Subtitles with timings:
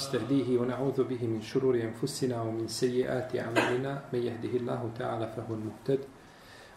[0.00, 4.02] ونستهديه ونعوذ به من شرور أنفسنا ومن سيئات أعمالنا.
[4.12, 6.00] من يهده الله تعالى فهو المهتد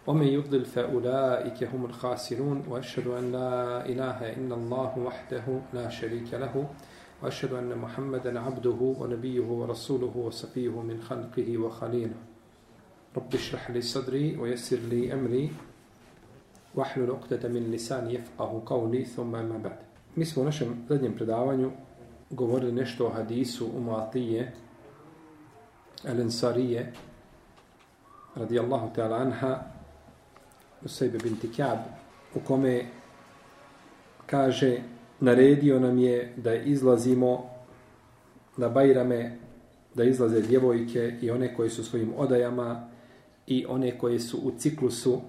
[0.07, 2.63] ومن يضلل فأولئك هم الخاسرون.
[2.67, 6.67] وأشهد أن لا إله إلا الله وحده لا شريك له
[7.23, 12.19] وأشهد أن محمدا عبده ونبيه ورسوله وصفيه من خلقه وخليله.
[13.17, 15.51] رب اشرح لي صدري ويسر لي أمري
[16.75, 19.79] واحلل عقدة من لساني يفقه قولي ثم ما بعد.
[20.15, 21.71] Mi smo u našem zadnjem predavanju
[22.35, 24.53] govorili nešto o hadisu Umatije
[26.03, 26.93] El-Ensarije
[28.35, 29.63] radijallahu ta'ala anha
[30.85, 31.77] Usajbe binti Kjab
[32.35, 32.85] u kome
[34.25, 34.79] kaže
[35.19, 37.49] naredio nam je da izlazimo
[38.57, 39.37] na Bajrame
[39.93, 42.89] da izlaze djevojke i one koje su svojim odajama
[43.47, 45.21] i one koje su u ciklusu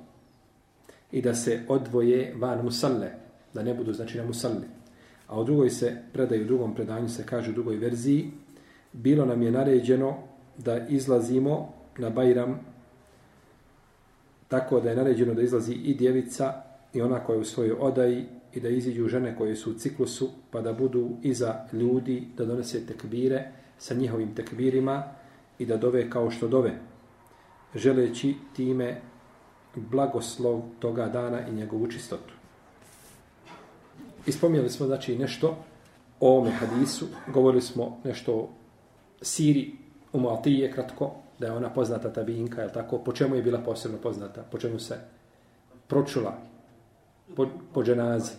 [1.12, 3.10] i da se odvoje van musalle,
[3.55, 4.66] da ne budu znači na musalli.
[5.27, 8.30] A u drugoj se predaju, u drugom predanju se kaže u drugoj verziji,
[8.92, 10.16] bilo nam je naređeno
[10.59, 12.60] da izlazimo na Bajram
[14.49, 16.52] tako da je naređeno da izlazi i djevica
[16.93, 20.30] i ona koja je u svojoj odaji i da iziđu žene koje su u ciklusu
[20.51, 25.02] pa da budu iza ljudi da donese tekbire sa njihovim tekbirima
[25.59, 26.79] i da dove kao što dove
[27.74, 29.01] želeći time
[29.77, 32.34] blagoslov toga dana i njegovu čistotu.
[34.27, 35.57] Ispomijeli smo znači nešto
[36.21, 38.49] o ovome hadisu, govorili smo nešto o
[39.23, 39.73] Siri
[40.13, 40.21] u
[40.73, 42.99] kratko, da je ona poznata tabinka, je tako?
[42.99, 44.43] Po čemu je bila posebno poznata?
[44.51, 44.99] Po čemu se
[45.89, 46.39] pročula?
[47.37, 48.33] Po, po dženazi.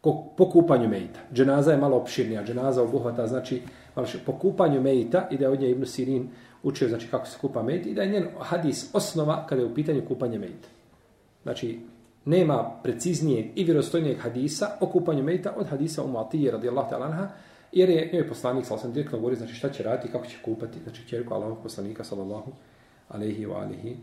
[0.00, 1.20] Ko, po kupanju mejita.
[1.32, 2.44] Dženaza je malo opširnija.
[2.44, 3.62] Dženaza obuhvata, znači,
[3.96, 4.80] malo še, po kupanju
[5.36, 6.28] da od nje Ibn Sirin
[6.62, 9.74] učio, znači, kako se kupa mejta, i da je njen hadis osnova kada je u
[9.74, 10.68] pitanju kupanje mejita.
[11.42, 11.80] Znači,
[12.28, 17.28] nema preciznijeg i vjerostojnijeg hadisa o kupanju mejta od hadisa u Matije, radijallahu ta'ala anha,
[17.72, 20.78] jer je njoj poslanik, sa osam direktno govori, znači šta će raditi, kako će kupati,
[20.82, 22.52] znači čerku Allahog poslanika, sallallahu
[23.08, 23.96] alaihi wa alihi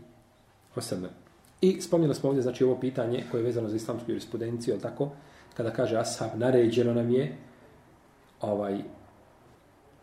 [0.76, 1.14] wasallam.
[1.60, 5.10] I spomnjeno smo ovdje, znači, ovo pitanje koje je vezano za islamsku jurisprudenciju, ili tako,
[5.54, 7.36] kada kaže ashab, naređeno nam je,
[8.40, 8.82] ovaj,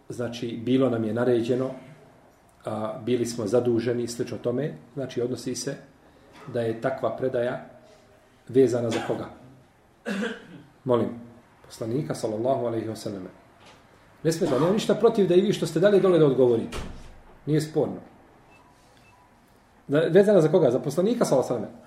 [0.10, 1.72] znači, bilo nam je naređeno,
[2.66, 5.76] a, bili smo zaduženi, slično tome, znači, odnosi se
[6.54, 7.73] da je takva predaja
[8.50, 9.26] vezana za koga?
[10.84, 11.10] Molim,
[11.66, 13.28] poslanika, sallallahu alaihi wa sallam.
[14.24, 16.78] Ne smeta, nema ništa protiv da i vi što ste dali dole da odgovorite.
[17.46, 18.00] Nije sporno.
[19.88, 20.72] Da, vezana za koga?
[20.72, 21.84] Za poslanika, sallallahu alaihi wa sallam.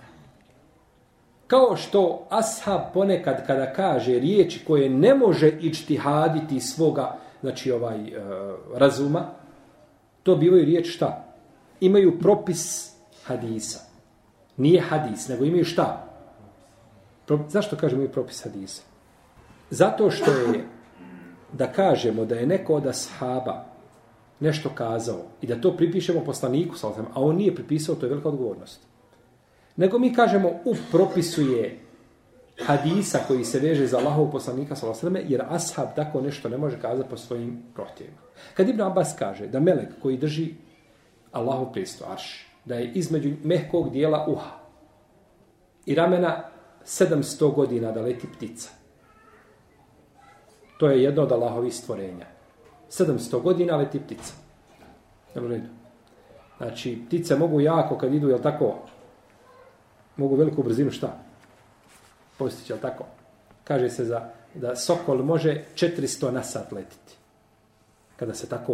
[1.47, 8.13] Kao što ashab ponekad kada kaže riječi koje ne može ičtihaditi svoga, znači ovaj e,
[8.75, 9.27] razuma,
[10.23, 11.25] to bivaju riječi šta?
[11.81, 12.93] Imaju propis
[13.25, 13.81] hadisa.
[14.57, 16.06] Nije hadis, nego imaju šta?
[17.27, 18.83] Pro, zašto kažemo i propis hadisa?
[19.71, 20.65] Zato što je
[21.53, 23.65] da kažemo da je neko od ashaba
[24.41, 26.75] nešto kazao i da to pripišemo poslaniku,
[27.15, 28.81] a on nije pripisao, to je velika odgovornost.
[29.77, 31.79] Nego mi kažemo u propisu je
[32.65, 37.11] hadisa koji se veže za Allahov poslanika sallallahu jer ashab tako nešto ne može kazati
[37.11, 38.19] po svojim prohtjevima.
[38.55, 40.55] Kad Ibn Abbas kaže da melek koji drži
[41.33, 44.51] Allahov prijesto arš, da je između mehkog dijela uha
[45.87, 46.45] i ramena
[46.87, 48.71] 700 godina da leti ptica.
[50.79, 52.27] To je jedno od Allahovih stvorenja.
[52.91, 54.33] 700 godina leti ptica.
[56.59, 58.75] Znači, ptice mogu jako kad idu, jel tako,
[60.17, 61.19] mogu veliku brzinu šta?
[62.39, 63.05] Postići, jel tako?
[63.65, 67.15] Kaže se za, da sokol može 400 na sat letiti.
[68.17, 68.73] Kada se tako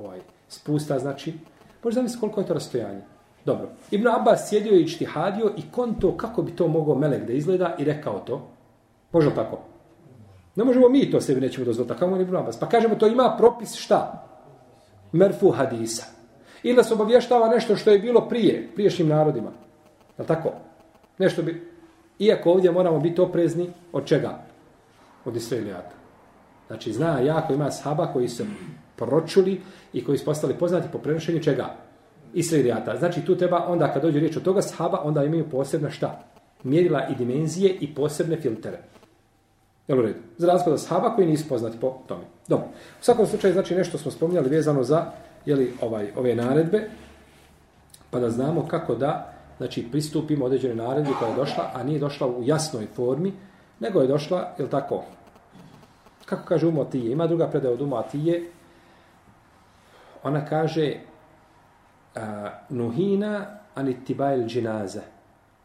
[0.00, 1.34] ovaj, spusta, znači,
[1.82, 3.02] možeš zamisliti koliko je to rastojanje.
[3.44, 3.68] Dobro.
[3.90, 7.84] Ibn Abbas sjedio i čtihadio i konto kako bi to mogao melek da izgleda i
[7.84, 8.48] rekao to.
[9.12, 9.58] Može tako?
[10.56, 11.94] Ne možemo mi to sebi nećemo dozvoliti.
[11.98, 12.60] Kako Ibn Abbas?
[12.60, 14.28] Pa kažemo to ima propis šta?
[15.12, 16.04] Merfu hadisa.
[16.62, 19.50] Ili da se obavještava nešto što je bilo prije, priješnjim narodima.
[20.18, 20.52] Je tako?
[21.18, 21.72] Nešto bi...
[22.18, 24.38] Iako ovdje moramo biti oprezni od čega?
[25.24, 25.94] Od Israelijata.
[26.66, 28.44] Znači, zna jako ima sahaba koji su
[28.96, 29.60] pročuli
[29.92, 31.74] i koji su postali poznati po prenošenju čega?
[32.34, 32.96] Israelijata.
[32.96, 36.24] Znači, tu treba, onda kad dođe riječ o toga sahaba, onda imaju posebna šta?
[36.62, 38.78] Mjerila i dimenzije i posebne filtere.
[39.88, 40.18] Jel u redu?
[40.38, 42.24] Za razliku od sahaba koji nisu poznati po tome.
[42.48, 42.66] Dobro.
[43.00, 45.04] U svakom slučaju, znači, nešto smo spominjali vezano za
[45.46, 46.88] jeli, ovaj, ove naredbe,
[48.10, 52.26] pa da znamo kako da znači pristupimo određene naredbi koja je došla, a nije došla
[52.26, 53.32] u jasnoj formi,
[53.80, 55.04] nego je došla, jel tako,
[56.24, 58.50] kako kaže Umo Atije, ima druga predaja od Umo Atije,
[60.22, 60.94] ona kaže,
[62.68, 65.00] nuhina anitibajl džinaze,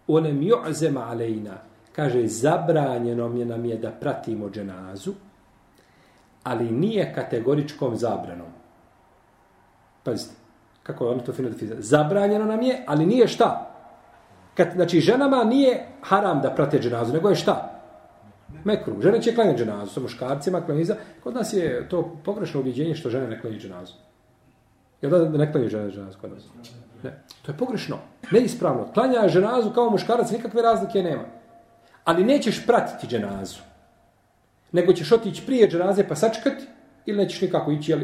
[0.07, 1.57] onem ju'zema alejna,
[1.95, 5.13] kaže, zabranjeno mi nam je da pratimo dženazu,
[6.43, 8.47] ali nije kategoričkom zabranom.
[10.03, 10.35] Pazite,
[10.83, 11.81] kako je ono to fino definirano.
[11.81, 13.73] Zabranjeno nam je, ali nije šta?
[14.55, 17.81] Kad, znači, ženama nije haram da prate dženazu, nego je šta?
[18.63, 19.01] Mekru.
[19.01, 20.95] Žene će klanjati dženazu, sa muškarcima klanjiza.
[21.23, 23.93] Kod nas je to pogrešno ubjeđenje što žene ne klanjaju dženazu.
[25.01, 26.43] Jel da ne klanjaju žene ženazu kod nas?
[27.03, 27.23] Ne.
[27.41, 27.97] To je pogrešno.
[28.31, 28.91] Neispravno.
[28.93, 31.23] Klanja ženazu kao muškarac, nikakve razlike nema.
[32.03, 33.59] Ali nećeš pratiti ženazu.
[34.71, 36.65] Nego ćeš otići prije ženaze pa sačkati
[37.05, 38.01] ili nećeš nikako ići, jel,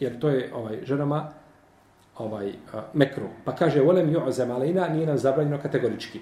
[0.00, 1.32] jer to je ovaj ženama
[2.18, 2.54] ovaj uh,
[2.94, 3.28] mekru.
[3.44, 6.20] Pa kaže volem yu'zam alina nije nam zabranjeno kategorički.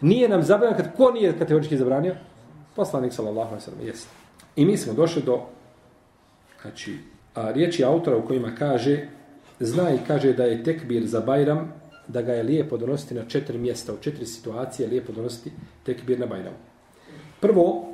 [0.00, 2.14] Nije nam zabranjeno kad ko nije kategorički zabranio?
[2.76, 4.08] Poslanik sallallahu alejhi ve sellem jest.
[4.56, 5.40] I mi smo došli do
[6.62, 6.98] znači
[7.34, 9.08] a, riječi autora u kojima kaže
[9.60, 11.72] zna i kaže da je tekbir za Bajram
[12.08, 15.52] da ga je lijepo donositi na četiri mjesta, u četiri situacije lijepo donositi
[15.82, 16.54] tekbir na Bajram.
[17.40, 17.88] Prvo,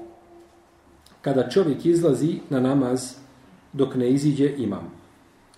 [1.20, 3.14] kada čovjek izlazi na namaz
[3.72, 5.00] dok ne iziđe imam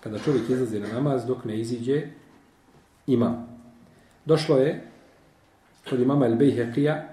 [0.03, 2.07] kada čovjek izlazi na namaz dok ne iziđe
[3.07, 3.47] imam.
[4.25, 4.81] Došlo je
[5.89, 7.03] kod imama El Bejheqija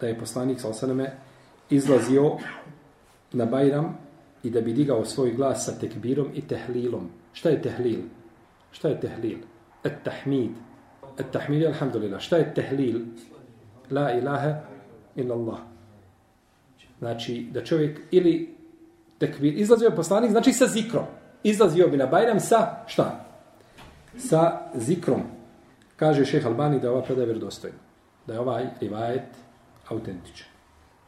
[0.00, 1.12] da je poslanik sa osaname
[1.70, 2.36] izlazio
[3.32, 3.98] na Bajram
[4.42, 7.08] i da bi digao svoj glas sa tekbirom i tehlilom.
[7.32, 8.00] Šta je tehlil?
[8.70, 9.38] Šta je tehlil?
[9.84, 10.50] Et tahmid.
[11.18, 12.20] Et tahmid je alhamdulillah.
[12.20, 13.00] Šta je tehlil?
[13.90, 14.60] La ilaha
[15.16, 15.58] illa Allah.
[16.98, 18.54] Znači da čovjek ili
[19.18, 21.04] tekbir izlazio ovaj je poslanik, znači sa zikrom
[21.48, 23.24] izlazio ovaj bi na Bajram sa šta?
[24.18, 25.22] Sa zikrom.
[25.96, 27.78] Kaže šeh Albani da je ova predaja vjerodostojna.
[28.26, 29.28] Da je ovaj rivajet
[29.88, 30.48] autentičan.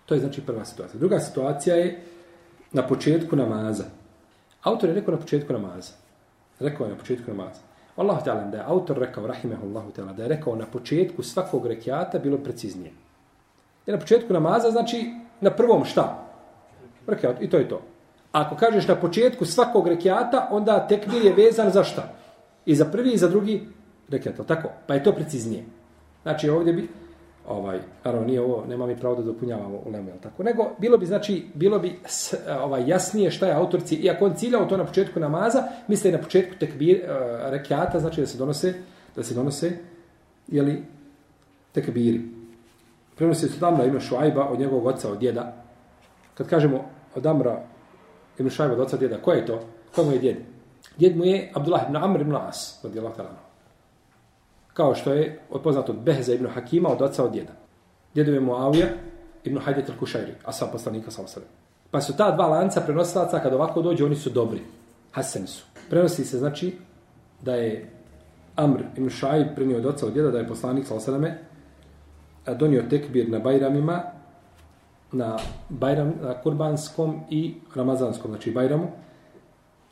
[0.07, 0.99] To je znači prva situacija.
[0.99, 2.01] Druga situacija je
[2.73, 3.85] na početku namaza.
[4.63, 5.93] Autor je rekao na početku namaza.
[6.61, 7.61] Rekao je na početku namaza.
[7.97, 12.19] Allah ta'ala da je autor rekao, rahimehullahu ta'ala, da je rekao na početku svakog rekiata
[12.19, 12.93] bilo preciznije.
[13.87, 16.25] Jer na početku namaza znači na prvom šta?
[17.07, 17.83] Rekiat, i to je to.
[18.33, 22.15] Ako kažeš na početku svakog rekiata, onda tekbir je vezan za šta?
[22.67, 23.69] I za prvi i za drugi
[24.09, 24.69] rekiat, tako?
[24.87, 25.65] Pa je to preciznije.
[26.23, 26.89] Znači ovdje bi,
[27.49, 30.43] ovaj, naravno nije ovo, nema mi pravo da dopunjavamo u lemu, tako?
[30.43, 34.67] Nego bilo bi, znači, bilo bi s, ovaj, jasnije šta je autorci, iako on ciljao
[34.67, 38.75] to na početku namaza, misle na početku tekbir, uh, rekiata, znači da se donose,
[39.17, 39.73] da se donose,
[40.49, 40.83] jeli,
[41.73, 42.21] tekbiri.
[43.17, 45.65] Prenosi se Damra ime Šuajba od njegovog oca, od djeda.
[46.35, 46.85] Kad kažemo
[47.15, 47.63] od Amra
[48.39, 49.19] ime Šajba od oca djeda.
[49.23, 49.61] Ko je to?
[49.95, 50.37] Ko mu je djed?
[50.97, 53.48] Djed mu je Abdullah ibn Amr ibn As, radijallahu ta'ala.
[54.79, 57.53] Kao što je odpoznato od Behza ibn Hakima od oca od djeda.
[58.15, 58.87] Djedo je Muavija
[59.45, 61.47] ibn Hajdet al-Kušajri, a sam poslanika sa osrem.
[61.91, 64.61] Pa su ta dva lanca prenosilaca, kad ovako dođe, oni su dobri.
[65.13, 65.65] Hasen su.
[65.91, 66.77] Prenosi se, znači,
[67.43, 67.91] da je
[68.57, 71.39] Amr ibn Šajb prenio od oca od djeda, da je poslanik sa osreme
[72.55, 74.03] donio tekbir na Bajramima,
[75.13, 75.37] na
[75.69, 78.87] Bajram, na kurbanskom i ramazanskom, znači Bajramu,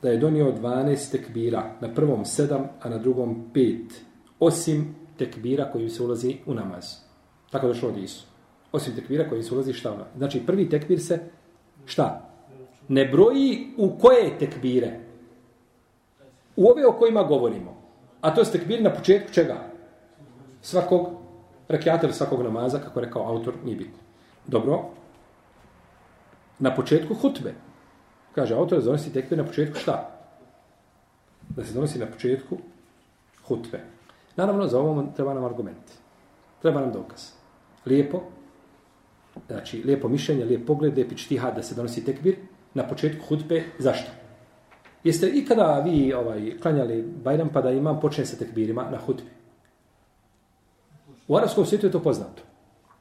[0.02, 3.80] da je donio 12 tekbira, na prvom 7, a na drugom 5,
[4.40, 6.94] osim tekbira koji se ulazi u namaz.
[7.50, 8.26] Tako došlo od Isu.
[8.72, 10.04] Osim tekbira koji se ulazi šta ona.
[10.16, 11.20] Znači prvi tekbir se
[11.86, 12.30] šta?
[12.88, 15.00] Ne broji u koje tekbire.
[16.56, 17.76] U ove o kojima govorimo.
[18.20, 19.56] A to je tekbir na početku čega?
[20.62, 21.08] Svakog
[21.68, 23.98] rekiata svakog namaza, kako rekao autor, nije bitno.
[24.46, 24.84] Dobro,
[26.58, 27.54] na početku hutbe.
[28.34, 30.10] Kaže, autor donosi tekbir na početku šta?
[31.48, 32.58] Da se donosi na početku
[33.48, 33.95] hutbe.
[34.36, 35.92] Naravno, za ovom treba nam argument.
[36.62, 37.30] Treba nam dokaz.
[37.86, 38.22] Lijepo,
[39.46, 42.36] znači, lijepo mišljenje, lijep pogled, lijepi čtihad da se donosi tekbir
[42.74, 43.62] na početku hutbe.
[43.78, 44.10] Zašto?
[45.04, 49.30] Jeste i kada vi ovaj, klanjali Bajram pa da imam počne sa tekbirima na hutbi?
[51.28, 52.42] U arabskom svijetu je to poznato.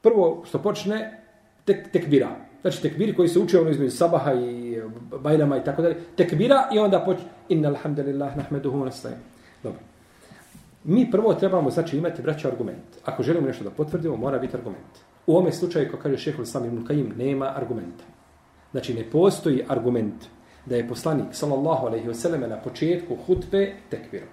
[0.02, 1.22] Prvo što počne,
[1.64, 2.28] tek, tekbira.
[2.60, 4.82] Znači tekbir koji se uče ono između sabaha i e,
[5.18, 5.96] bajrama i tako dalje.
[6.16, 7.24] Tekbira i onda počne.
[7.48, 9.18] Inna alhamdulillah nahmeduhu nastajem.
[9.62, 9.80] Dobro.
[10.86, 12.96] Mi prvo trebamo znači imati braća argument.
[13.04, 14.98] Ako želimo nešto da potvrdimo, mora biti argument.
[15.26, 18.04] U ome slučaju, kao kaže šehol sam ibn Kajim, nema argumenta.
[18.70, 20.24] Znači ne postoji argument
[20.66, 24.28] da je poslanik sallallahu alaihi wasallam na početku hutbe tekvirom.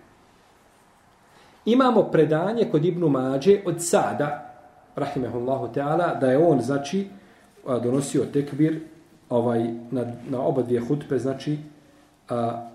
[1.65, 4.53] Imamo predanje kod Ibnu Mađe od Sada,
[4.95, 7.07] rahimehullahu ta'ala, da je on, znači,
[7.65, 8.79] donosio tekbir
[9.29, 11.57] ovaj na, na oba dvije hutbe, znači
[12.29, 12.69] a,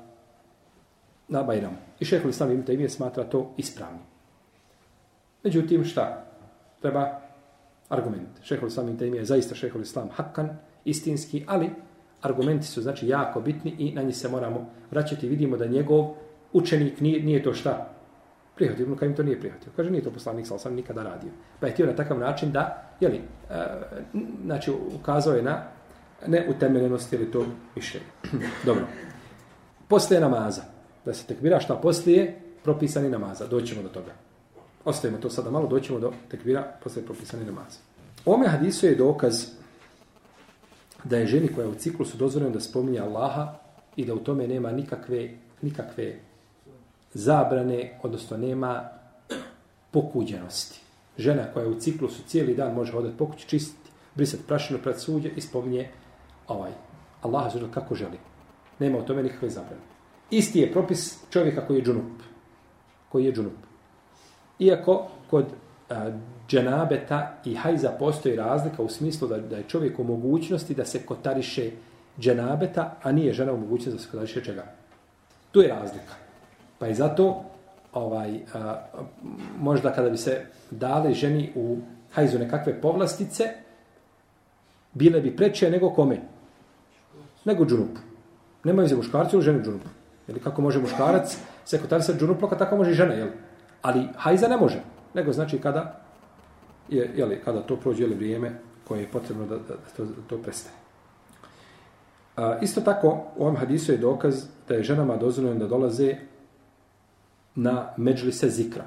[1.29, 1.88] na Bajram.
[2.01, 3.99] I šehol Islam im ime smatra to ispravno.
[5.45, 6.25] Međutim, šta?
[6.81, 7.21] Treba
[7.89, 8.29] argument.
[8.43, 10.51] Šehol Islam im je zaista šehol Islam hakan,
[10.85, 11.71] istinski, ali
[12.23, 15.29] argumenti su znači jako bitni i na njih se moramo vraćati.
[15.29, 16.15] Vidimo da njegov
[16.53, 17.99] učenik nije, nije to šta?
[18.59, 18.83] prihvatio.
[18.83, 19.73] Ibn Kajim to nije prihvatio.
[19.77, 21.31] Kaže, nije to poslanik, sal sam nikada radio.
[21.61, 23.55] Pa je htio na takav način da, jeli, e,
[24.45, 25.63] znači, ukazao je na
[26.27, 28.07] neutemeljenost ili to mišljenje.
[28.67, 28.87] Dobro.
[29.89, 30.63] Posle namaza.
[31.09, 33.47] Da se tekbira šta poslije propisani namaza.
[33.47, 34.13] Doćemo do toga.
[34.85, 37.79] Ostavimo to sada malo, doćemo do tekbira poslije propisani namaza.
[38.27, 39.47] Ome hadisu je dokaz
[41.05, 43.55] da je ženi koja je u ciklusu dozvoljena da spominje Allaha
[43.97, 45.31] i da u tome nema nikakve,
[45.63, 46.21] nikakve
[47.15, 48.89] zabrane, odnosno nema
[49.91, 50.81] pokuđenosti.
[51.19, 55.01] Žena koja je u ciklusu cijeli dan može hodati po kući, čistiti, brisati prašinu pred
[55.01, 55.89] suđe i spominje
[56.49, 56.73] ovaj,
[57.23, 58.19] Allah zelo kako želi.
[58.79, 59.98] Nema u tome nikakve zabrane.
[60.31, 62.23] Isti je propis čovjeka koji je džunup.
[63.09, 63.53] Koji je džunup.
[64.59, 65.47] Iako kod
[65.91, 66.11] a,
[66.49, 71.03] dženabeta i hajza postoji razlika u smislu da, da je čovjek u mogućnosti da se
[71.07, 71.71] kotariše
[72.21, 74.65] dženabeta, a nije žena u mogućnosti da se kotariše čega.
[75.53, 76.15] Tu je razlika.
[76.79, 77.45] Pa i zato
[77.93, 78.87] ovaj, a,
[79.61, 81.79] možda kada bi se dale ženi u
[82.13, 83.45] hajzu nekakve povlastice,
[84.93, 86.21] bile bi preče nego kome?
[87.45, 88.01] Nego džunupu.
[88.65, 89.89] Nema za muškarcu ili ženi džunupu.
[90.29, 93.29] Jeli, kako može muškarac se džunu džunupu, tako može i žena, jel?
[93.83, 94.83] Ali hajza ne može.
[95.15, 96.01] Nego znači kada
[96.89, 98.53] je, jeli, kada to prođe jeli, vrijeme
[98.89, 100.77] koje je potrebno da, da, da to, da to prestane.
[102.37, 106.15] A, isto tako, u ovom hadisu je dokaz da je ženama dozvoljeno da dolaze
[107.55, 108.85] na međlise zikra.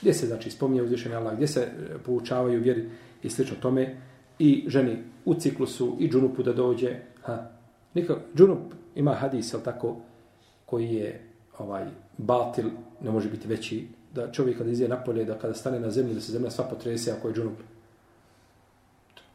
[0.00, 2.90] Gdje se, znači, spominje uzvišenje Allah, gdje se e, poučavaju vjeri
[3.22, 3.96] i slično tome,
[4.38, 6.96] i ženi u ciklusu, i džunupu da dođe.
[7.22, 7.50] Ha.
[7.94, 9.96] Nikak, džunup ima hadis, jel tako,
[10.70, 11.20] koji je
[11.58, 11.86] ovaj
[12.18, 12.70] batil,
[13.00, 16.20] ne može biti veći da čovjek kada izje napolje, da kada stane na zemlji, da
[16.20, 17.58] se zemlja sva potrese ako je džunup.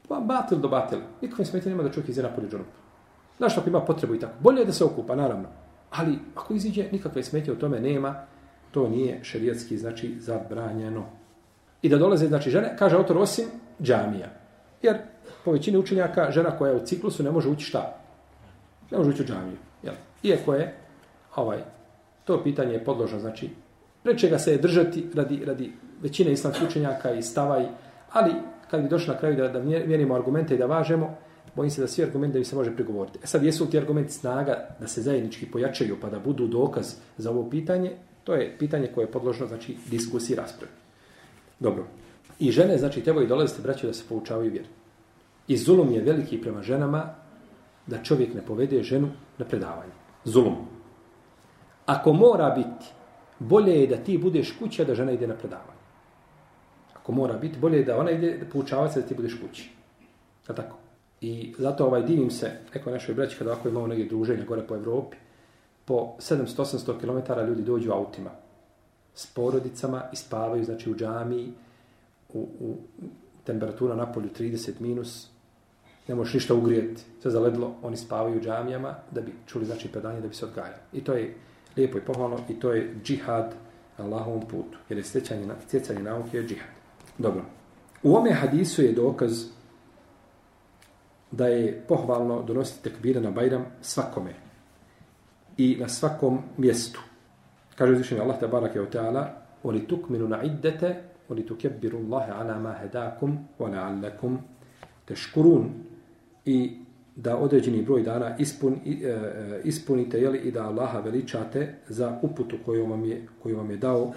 [0.07, 0.99] Pa batil do batil.
[1.21, 2.67] Nikakve smetje nema da čovjek izje napolje džunup.
[3.37, 4.33] Znaš ako ima potrebu i tako.
[4.39, 5.47] Bolje je da se okupa, naravno.
[5.91, 8.15] Ali ako iziđe, nikakve smetje u tome nema,
[8.71, 11.05] to nije šerijatski, znači, zabranjeno.
[11.81, 13.45] I da dolaze, znači, žene, kaže autor, osim
[13.81, 14.29] džamija.
[14.81, 14.97] Jer,
[15.45, 17.99] po većini učenjaka, žena koja je u ciklusu ne može ući šta?
[18.91, 19.57] Ne može ući u džamiju.
[19.83, 19.93] Jel?
[20.23, 20.82] Iako je,
[21.35, 21.63] ovaj,
[22.25, 23.49] to pitanje je podložno, znači,
[24.03, 25.71] Preče ga se je držati radi, radi
[26.01, 27.65] većine islamskih učenjaka i stavaj,
[28.11, 28.33] ali
[28.71, 31.17] kad bi došli na kraju da, da mjerimo argumente i da važemo,
[31.55, 33.19] bojim se da svi argumenti da bi se može prigovoriti.
[33.23, 36.95] E sad, jesu li ti argumenti snaga da se zajednički pojačaju pa da budu dokaz
[37.17, 37.91] za ovo pitanje?
[38.23, 40.71] To je pitanje koje je podložno, znači, diskusiji raspravi.
[41.59, 41.85] Dobro.
[42.39, 44.67] I žene, znači, trebaju dolaziti, braće, da se poučavaju vjeru.
[45.47, 47.15] I zulum je veliki prema ženama
[47.87, 49.91] da čovjek ne povede ženu na predavanje.
[50.25, 50.72] Zulum.
[51.85, 52.85] Ako mora biti
[53.39, 55.83] bolje je da ti budeš kući, da žena ide na predavanje.
[56.93, 59.69] Ako mora biti, bolje je da ona ide da poučava se da ti budeš kući.
[60.49, 60.77] Je tako?
[61.21, 64.75] I zato ovaj divim se, neko našoj braći, kada ovako imamo neke druženje gore po
[64.75, 65.17] Evropi,
[65.85, 68.29] po 700-800 km ljudi dođu autima
[69.15, 71.53] s porodicama i spavaju, znači u džami,
[72.33, 72.75] u, u
[73.43, 75.27] temperatura na polju 30 minus,
[76.07, 80.21] ne možeš ništa ugrijeti, sve zaledlo, oni spavaju u džamijama da bi čuli znači predanje,
[80.21, 80.77] da bi se odgajali.
[80.93, 81.35] I to je
[81.77, 83.53] lijepo i pohvalno i to je džihad
[83.97, 84.77] na Allahovom putu.
[84.89, 86.69] Jer je stjecanje, stjecanje nauke je džihad.
[87.17, 87.45] Dobro.
[88.03, 89.45] U ome hadisu je dokaz
[91.31, 94.33] da je pohvalno donositi tekbire na Bajram svakome
[95.57, 97.01] i na svakom mjestu.
[97.75, 99.29] Kaže uzvišenje Allah te barake o teala
[99.63, 100.95] Oli tukminu na iddete
[101.29, 104.37] Oli tukebbiru Allahe ala ma hedakum Wa la'allakum
[105.05, 105.69] teškurun
[106.45, 106.82] I
[107.15, 112.57] da određeni broj dana ispun, e, e, ispunite jeli, i da Allaha veličate za uputu
[112.65, 114.13] koju vam je, koju vam je dao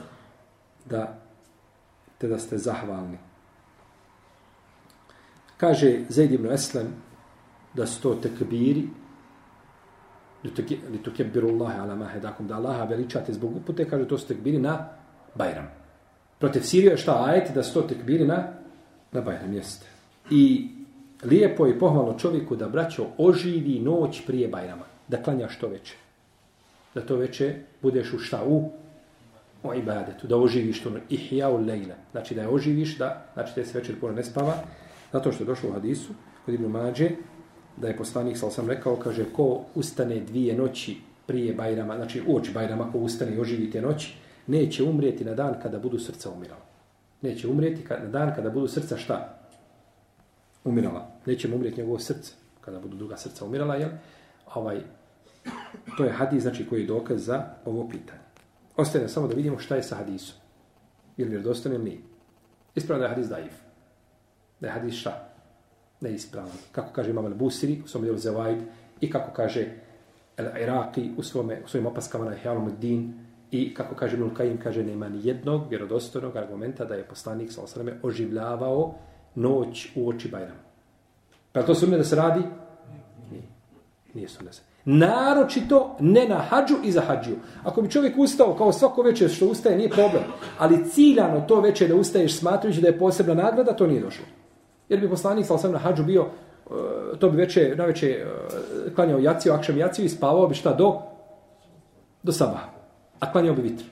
[0.85, 1.19] da
[2.19, 3.19] te da ste zahvalni.
[5.57, 6.87] Kaže Zaid ibn Eslem
[7.75, 8.89] da su to tekbiri
[10.91, 14.59] li to kebiru Allahe ala mahedakum da Allaha veličate zbog upute kaže to su tekbiri
[14.59, 14.89] na
[15.35, 15.67] Bajram.
[16.39, 18.53] Protiv Sirije je šta ajeti da su to tekbiri na,
[19.13, 19.87] na Bajram jeste.
[20.31, 20.69] I
[21.31, 24.85] lijepo je pohvalno čovjeku da braćo oživi noć prije Bajrama.
[25.09, 25.95] Da klanja što veče.
[26.95, 28.45] Da to veče budeš u šta?
[28.47, 28.71] U,
[29.63, 30.27] o ibadetu.
[30.27, 30.91] Da oživiš to.
[31.11, 31.95] Ihja u lejle.
[32.13, 34.55] Znači da je oživiš, da, znači da se večer puno ne spava.
[35.13, 36.13] Zato što je došlo u hadisu,
[36.45, 37.11] kod Ibn Mađe,
[37.77, 42.53] da je poslanik, sal sam rekao, kaže, ko ustane dvije noći prije Bajrama, znači uoči
[42.53, 44.15] Bajrama, ko ustane i oživi te noći,
[44.47, 46.61] neće umrijeti na dan kada budu srca umirala.
[47.23, 49.36] Neće umrijeti na dan kada budu srca šta?
[50.67, 51.11] Umirala.
[51.27, 53.91] Neće mu umrijeti njegovo srce, kada budu druga srca umirala, jel?
[54.55, 54.81] Ovaj,
[55.97, 58.21] to je hadis, znači, koji je dokaz za ovo pitanje.
[58.77, 60.37] Ostaje nam samo da vidimo šta je sa hadisom.
[61.17, 61.99] Ili vjerodostan ili nije.
[62.75, 63.53] Ispravno da je hadis daif.
[64.61, 65.29] Da je hadis šta?
[66.01, 66.53] Neispravno.
[66.73, 68.61] Kako kaže Imam al-Busiri u svom djelu Zewaid
[69.01, 69.67] i kako kaže
[70.37, 73.15] al-Iraqi u, svome, u svojim opaskama na Ihjalom din
[73.51, 77.61] i kako kaže Ibn Kajim, kaže nema ni jednog vjerodostojnog argumenta da je poslanik sa
[78.03, 78.95] oživljavao
[79.37, 80.61] noć u oči Bajrama.
[81.53, 82.43] Pa to sumnje da se radi
[84.17, 84.63] nije sunnet.
[84.85, 87.37] Naročito ne na hađu i za hađiju.
[87.65, 90.23] Ako bi čovjek ustao kao svako večer što ustaje, nije problem.
[90.59, 94.25] Ali ciljano to večer da ustaješ smatrujući da je posebna nagrada, to nije došlo.
[94.89, 98.25] Jer bi poslanik sam na hađu bio, e, to bi večer, na večer e,
[98.95, 101.03] klanjao jaciju, akšam jaciju i spavao bi šta do,
[102.23, 102.69] do sabaha.
[103.21, 103.85] A klanjao bi vitr.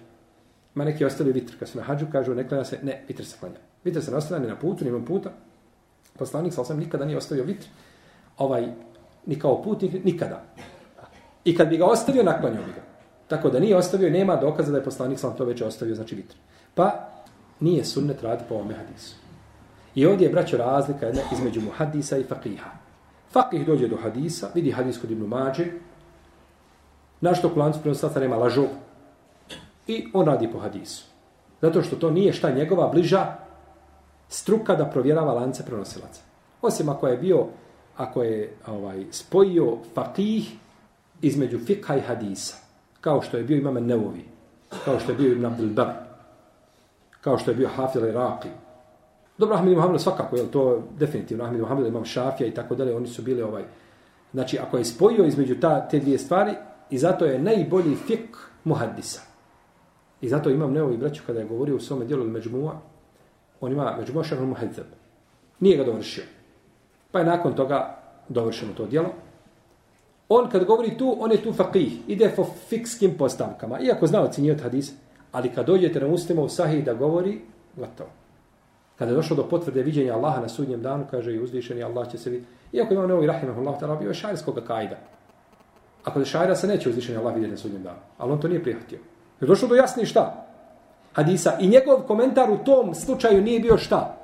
[0.74, 1.52] Ma neki ostali vitr.
[1.58, 3.58] Kad su na hađu, kažu, ne klanja se, ne, vitr se klanja.
[3.84, 5.30] Vitr se ne ostavlja ni na putu, ni na puta.
[6.18, 7.66] Poslanik sam nikada nije ostavio vitr.
[8.38, 8.66] Ovaj,
[9.26, 10.42] ni kao putnik, nikada.
[11.44, 12.82] I kad bi ga ostavio, naklanio bi ga.
[13.28, 16.34] Tako da nije ostavio, nema dokaza da je poslanik sam to već ostavio, znači vitr.
[16.74, 17.08] Pa
[17.60, 19.16] nije sunnet radi po ovome hadisu.
[19.94, 22.70] I ovdje je, braćo, razlika jedna između muhadisa i faqiha.
[23.34, 25.66] Faqih dođe do hadisa, vidi hadis kod Ibnu Mađe,
[27.20, 28.66] na što klancu prenoslaca nema lažu.
[29.86, 31.04] I on radi po hadisu.
[31.62, 33.43] Zato što to nije šta njegova bliža
[34.28, 36.22] struka da provjerava lance prenosilaca.
[36.62, 37.46] Osim ako je bio,
[37.96, 40.56] ako je ovaj spojio fakih
[41.22, 42.56] između fikha i hadisa.
[43.00, 44.24] Kao što je bio imam Nevovi.
[44.84, 45.92] Kao što je bio Ibn Abdul Bar.
[47.20, 48.48] Kao što je bio Hafil Iraqi.
[49.38, 51.44] Dobro, Ahmed Muhammed svakako, je to definitivno.
[51.44, 53.64] Ahmed Muhammed imam Šafija i tako dalje, oni su bili ovaj...
[54.32, 56.52] Znači, ako je spojio između ta, te dvije stvari,
[56.90, 59.20] i zato je najbolji fik muhaddisa.
[60.20, 62.80] I zato imam Neovi braću kada je govorio u svome dijelu Međmua,
[63.64, 64.86] on ima Međmua šahrul muhadzab.
[65.60, 66.24] Nije ga dovršio.
[67.10, 69.08] Pa je nakon toga dovršeno to djelo.
[70.28, 71.98] On kad govori tu, on je tu faqih.
[72.08, 73.80] Ide po fikskim postavkama.
[73.80, 74.92] Iako zna ocinjivati hadis,
[75.32, 77.40] ali kad dođete na ustima u sahih da govori,
[77.76, 78.10] gotovo.
[78.98, 82.18] Kada je došlo do potvrde viđenja Allaha na sudnjem danu, kaže i uzvišeni Allah će
[82.18, 82.52] se vidjeti.
[82.72, 84.96] Iako ima neovi rahimahullah, ta'ala bio je šarijskog kajda.
[86.04, 87.98] Ako je šajra se neće uzvišeni Allah vidjeti na sudnjem danu.
[88.18, 88.98] Ali on to nije prihvatio.
[89.40, 90.46] Je došlo do jasni šta?
[91.14, 91.56] Hadisa.
[91.60, 94.18] I njegov komentar u tom slučaju nije bio šta?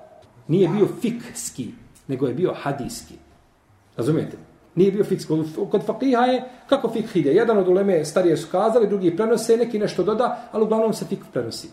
[0.48, 1.68] Nije bio fikski,
[2.08, 3.14] nego je bio hadijski.
[3.96, 4.36] Razumijete?
[4.74, 5.32] Nije bio fikski.
[5.70, 7.32] Kod fakiha je, kako fikh ide?
[7.32, 11.18] Jedan od uleme starije su kazali, drugi prenose, neki nešto doda, ali uglavnom se fik
[11.32, 11.68] prenosi.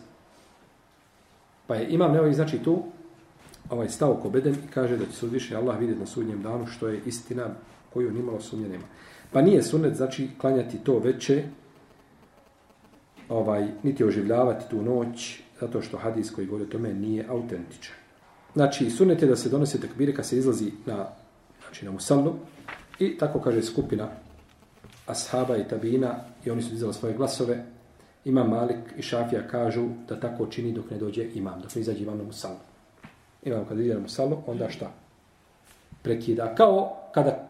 [1.67, 2.83] Pa je imam neovi, znači tu,
[3.69, 6.67] ovaj stav ko beden i kaže da će se uzviše Allah vidjeti na sudnjem danu,
[6.67, 7.47] što je istina
[7.93, 8.85] koju nimalo sumnje nema.
[9.31, 11.43] Pa nije sunet, znači, klanjati to veće,
[13.29, 17.95] ovaj, niti oživljavati tu noć, zato što hadis koji govori o tome nije autentičan.
[18.53, 21.05] Znači, sunet je da se donose tekbire kad se izlazi na,
[21.61, 22.33] znači, na musallu,
[22.99, 24.07] I tako kaže skupina
[25.05, 27.63] ashaba i tabina i oni su dizali svoje glasove.
[28.25, 32.03] Imam Malik i Šafija kažu da tako čini dok ne dođe imam, dok ne izađe
[32.03, 32.57] imam na musallu.
[33.43, 34.91] Imam kada ide na musallu, onda šta?
[36.01, 36.55] Prekida.
[36.55, 37.47] Kao kada,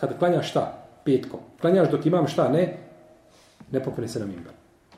[0.00, 0.82] kada klanjaš šta?
[1.04, 1.40] Petkom.
[1.60, 2.48] Klanjaš dok imam šta?
[2.48, 2.76] Ne?
[3.72, 4.52] Ne popune se na mimbar.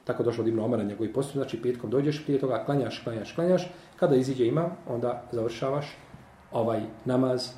[0.08, 1.36] Tako došlo od Ibn Omara njegovi postup.
[1.36, 3.70] Znači petkom dođeš, prije toga klanjaš, klanjaš, klanjaš.
[3.96, 5.96] Kada iziđe imam, onda završavaš
[6.52, 7.50] ovaj namaz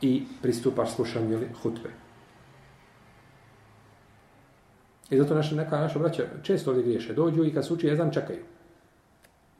[0.00, 1.90] i pristupaš slušanju ili hutbe.
[5.10, 7.14] I zato naša, neka naša braća često ovdje griješe.
[7.14, 8.42] Dođu i kad se uči jezan, čekaju.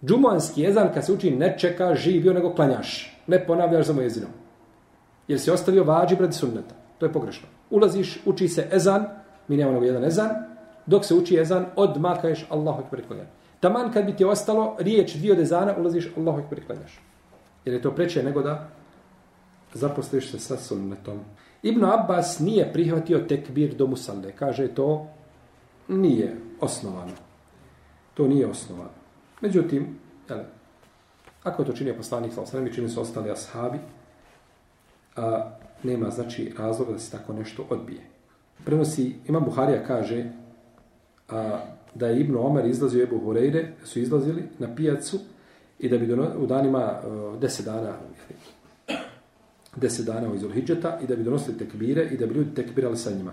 [0.05, 3.18] Džumanski jezan kad se uči ne čeka živio nego klanjaš.
[3.26, 4.31] Ne ponavljaš za mojezinom.
[5.28, 6.74] Jer si ostavio vađi pred sunneta.
[6.98, 7.48] To je pogrešno.
[7.70, 9.07] Ulaziš, uči se ezan,
[9.48, 10.51] mi nemamo nego jedan ezan,
[10.86, 13.28] dok se uči ezan, odmah kažeš Allahu ekber klanjaš.
[13.60, 17.00] Taman kad bi ti ostalo riječ dio dezana, ezana, ulaziš Allahu ekber klanjaš.
[17.64, 18.68] Jer je to preče nego da
[19.74, 21.20] zaposliš se sa sunnetom.
[21.62, 24.32] Ibn Abbas nije prihvatio tekbir do musalde.
[24.32, 25.06] Kaže to
[25.88, 27.12] nije osnovano.
[28.14, 28.90] To nije osnovano.
[29.40, 30.38] Međutim, jel,
[31.42, 33.78] ako je to činio poslanik, sa osnovim čini su ostali ashabi,
[35.16, 35.50] a
[35.82, 38.00] nema znači razloga da se tako nešto odbije.
[38.64, 40.24] Prenosi, Imam Buharija kaže
[41.32, 41.60] a,
[41.94, 45.18] da je Ibn Omer izlazio Ebu Hureyre, su izlazili na pijacu
[45.78, 47.94] i da bi dono, u danima uh, deset dana
[49.76, 53.10] deset dana u Izulhidžeta i da bi donosili tekbire i da bi ljudi tekbirali sa
[53.10, 53.32] njima.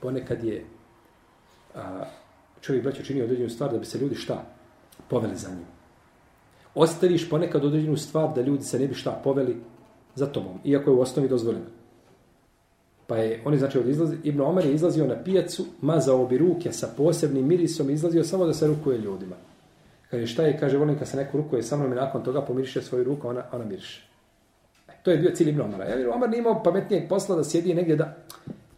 [0.00, 0.64] Ponekad je
[1.74, 2.04] a,
[2.60, 4.44] čovjek braća činio određenu stvar da bi se ljudi šta?
[5.08, 5.66] Poveli za njim.
[6.74, 9.56] Ostaviš ponekad određenu stvar da ljudi se ne bi šta poveli
[10.14, 11.66] za tobom, iako je u osnovi dozvoljeno.
[13.06, 16.38] Pa je, on je znači od izlazi, Ibn Omer je izlazio na pijacu, mazao bi
[16.38, 19.36] ruke sa posebnim mirisom, izlazio samo da se rukuje ljudima.
[20.10, 22.82] Kaže, šta je, kaže, volim kad se neko rukuje sa mnom i nakon toga pomiriše
[22.82, 24.08] svoju ruku, ona, ona miriše.
[24.88, 25.84] E, to je bio cilj Ibn Omara.
[25.84, 28.16] Jer Omar nije imao pametnijeg posla da sjedi negdje da...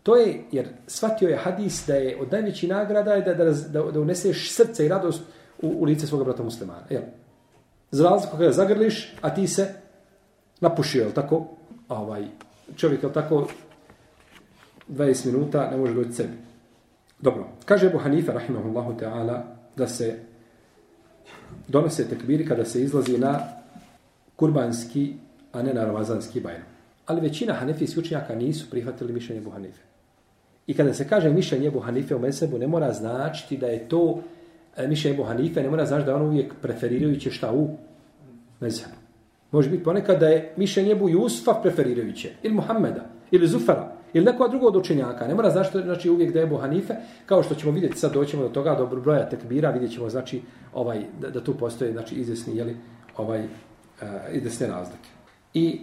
[0.03, 3.83] To je, jer shvatio je hadis da je od najvećih nagrada je da, da, da,
[3.83, 5.23] da uneseš srce i radost
[5.63, 6.83] u, u lice svoga brata muslimana.
[6.91, 7.03] Jel?
[7.91, 9.75] Za razliku kada zagrliš, a ti se
[10.61, 11.47] napušio, jel tako?
[11.89, 12.25] Ovaj,
[12.77, 13.49] čovjek, jel tako,
[14.89, 16.33] 20 minuta ne može doći sebi.
[17.21, 19.43] Dobro, kaže Ebu Hanife, rahimahullahu ta'ala,
[19.77, 20.19] da se
[21.69, 23.41] donose tekbiri kada se izlazi na
[24.37, 25.15] kurbanski
[25.57, 26.67] a ne na ramazanski bajram.
[27.07, 29.83] Ali većina hanefijskih učenjaka nisu prihvatili mišljenje Ebu Hanife.
[30.67, 34.23] I kada se kaže mišljenje Ebu Hanife u mesebu, ne mora značiti da je to
[34.77, 37.69] e, mišljenje Ebu Hanife, ne mora značiti da je on uvijek preferirajuće šta u
[38.61, 38.95] mesebu.
[39.51, 44.49] Može biti ponekad da je mišljenje Ebu Jusufa preferirajuće, ili Muhammeda, ili Zufara, ili neko
[44.49, 45.27] drugo od učenjaka.
[45.27, 46.95] Ne mora značiti znači, uvijek da je Ebu Hanife,
[47.27, 50.43] kao što ćemo vidjeti, sad doćemo do toga, do broja tekbira, vidjet ćemo znači,
[50.75, 52.77] ovaj, da, da tu postoje znači, izvjesni, jeli,
[53.17, 53.49] ovaj, uh,
[54.33, 55.09] izvjesne razlike.
[55.55, 55.81] I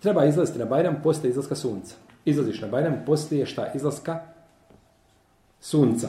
[0.00, 1.94] treba izlaziti na Bajram posle izlaska sunca.
[2.24, 4.20] Izlaziš na Bajram posle šta izlaska
[5.60, 6.08] sunca.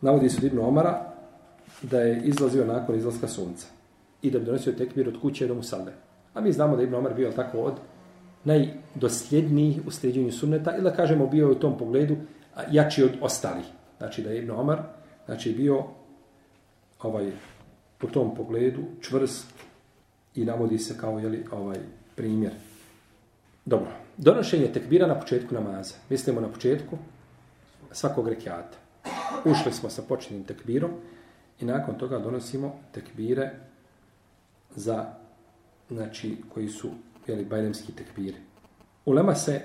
[0.00, 1.12] Navodi su Ibn Omara
[1.82, 3.66] da je izlazio nakon izlaska sunca
[4.22, 5.92] i da bi donosio tekbir od kuće do Musalde.
[6.34, 7.74] A mi znamo da Ibn Omar bio tako od
[8.44, 12.16] najdosljedniji u sljeđenju sunneta ili da kažemo bio je u tom pogledu
[12.70, 13.64] jači od ostalih.
[13.98, 14.82] Znači da je Ibn Omar
[15.26, 15.84] znači bio
[17.02, 17.30] ovaj
[17.98, 19.46] po tom pogledu čvrst
[20.34, 21.78] i navodi se kao jeli, ovaj
[22.16, 22.52] primjer.
[23.64, 23.90] Dobro.
[24.16, 25.94] Donošenje tekbira na početku namaza.
[26.08, 26.98] Mislimo na početku
[27.92, 28.78] svakog rekiata.
[29.44, 30.90] Ušli smo sa početnim tekbirom
[31.60, 33.50] i nakon toga donosimo tekbire
[34.76, 35.06] za
[35.88, 36.90] znači koji su
[37.26, 38.36] jeli, bajlemski tekbiri.
[39.04, 39.60] Ulema se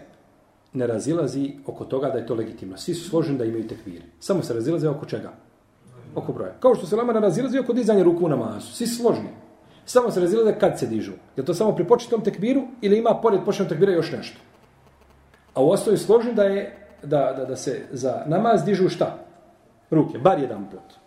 [0.73, 2.77] ne razilazi oko toga da je to legitimno.
[2.77, 4.03] Svi su složeni da imaju tekbire.
[4.19, 5.33] Samo se razilaze oko čega?
[6.15, 6.53] Oko broja.
[6.59, 8.73] Kao što se Ulema ne razilazi oko dizanja ruku na masu.
[8.73, 9.29] Svi su složeni.
[9.85, 11.11] Samo se razilaze kad se dižu.
[11.37, 14.37] Je to samo pri početnom tekbiru ili ima pored početnog tekbira još nešto?
[15.53, 19.17] A u osnovi složni da je da, da, da se za namaz dižu šta?
[19.91, 20.17] Ruke.
[20.17, 20.97] Bar jedan put.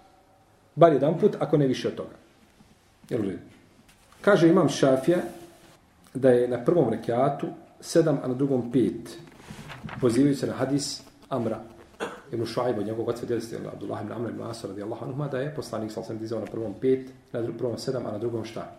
[0.75, 2.15] Bar jedan put, ako ne više od toga.
[3.09, 3.25] Jel u
[4.21, 5.19] Kaže imam šafija
[6.15, 7.47] da je na prvom rekiatu
[7.81, 9.19] sedam, a na drugom pet.
[10.01, 11.61] Pozivaju se na hadis Amra.
[12.33, 15.55] Ibn Šuajb od njegovog oca djeliste, Abdullah ibn Amra ibn Asa, radijallahu anhu, da je
[15.55, 18.77] poslanik sa osam dizao na prvom pet, na prvom sedam, a na drugom šta?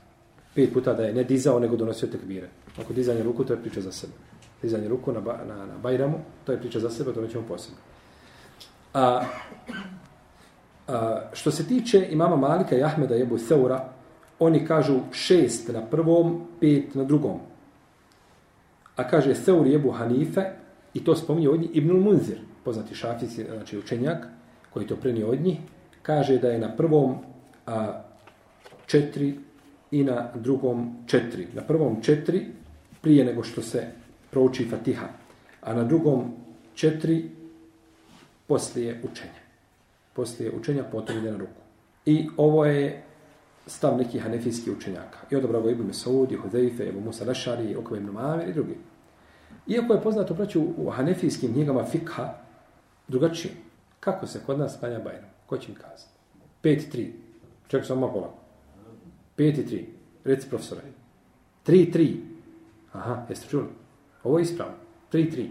[0.56, 2.50] Pet puta da je ne dizao, nego donosio tekbire.
[2.82, 4.14] Ako dizanje ruku, to je priča za sebe.
[4.62, 7.80] Dizanje ruku na, na, na Bajramu, to je priča za sebe, to nećemo posebno.
[8.94, 9.24] A,
[10.88, 13.90] a, što se tiče imama Malika i Ahmeda i Ebu Seura,
[14.40, 17.40] oni kažu šest na prvom, pet na drugom.
[18.96, 20.42] A kaže Theuri Ebu Hanife,
[20.94, 24.28] i to spominje od njih, Ibnul Munzir, poznati šafici, znači učenjak,
[24.70, 25.58] koji to prenio od njih,
[26.02, 27.16] kaže da je na prvom
[27.68, 28.02] a,
[28.86, 29.36] četiri
[29.92, 31.48] i na drugom četiri.
[31.54, 32.46] Na prvom četiri
[33.02, 33.88] prije nego što se
[34.32, 35.08] prouči Fatiha,
[35.62, 36.34] a na drugom
[36.74, 37.30] četiri
[38.48, 39.40] poslije učenja.
[40.14, 41.62] Poslije učenja potom ide na ruku.
[42.06, 43.04] I ovo je
[43.70, 45.18] stav nekih hanefijskih učenjaka.
[45.32, 48.54] I odobrao ga Ibn Mesaud, i Hudejfe, i Musa Lešari, i Okve Ibn Mamir i
[48.54, 48.78] drugi.
[49.68, 52.34] Iako je poznato braću u hanefijskim knjigama fikha
[53.08, 53.54] drugačije.
[54.00, 55.30] Kako se kod nas spanja Bajram?
[55.46, 56.12] Ko će mi kazati?
[56.64, 57.08] 5-3.
[57.68, 58.38] Čekaj sam malo polako.
[59.38, 59.84] 5-3.
[60.24, 60.82] Reci profesora.
[61.68, 62.16] 3-3.
[62.94, 63.66] Aha, jeste čuli?
[64.24, 64.76] Ovo je ispravno.
[65.12, 65.48] 3-3.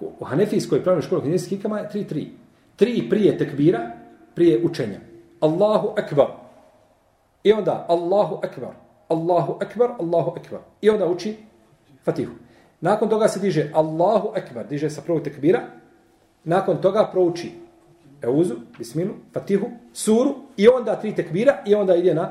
[0.00, 2.26] U hanefijskoj pravnoj školi knjigama fikama je 3-3.
[2.78, 3.90] 3 prije tekbira,
[4.34, 5.00] prije učenja.
[5.40, 6.26] Allahu akbar.
[7.42, 8.74] I onda Allahu akbar,
[9.08, 10.60] Allahu akbar, Allahu akbar.
[10.80, 11.36] I onda uči
[12.04, 12.32] Fatihu.
[12.80, 15.60] Nakon toga se diže Allahu akbar, diže sa prvog tekbira.
[16.44, 17.52] Nakon toga prouči
[18.22, 22.30] Euzu, Bismilu, Fatihu, Suru i onda tri tekbira i onda ide na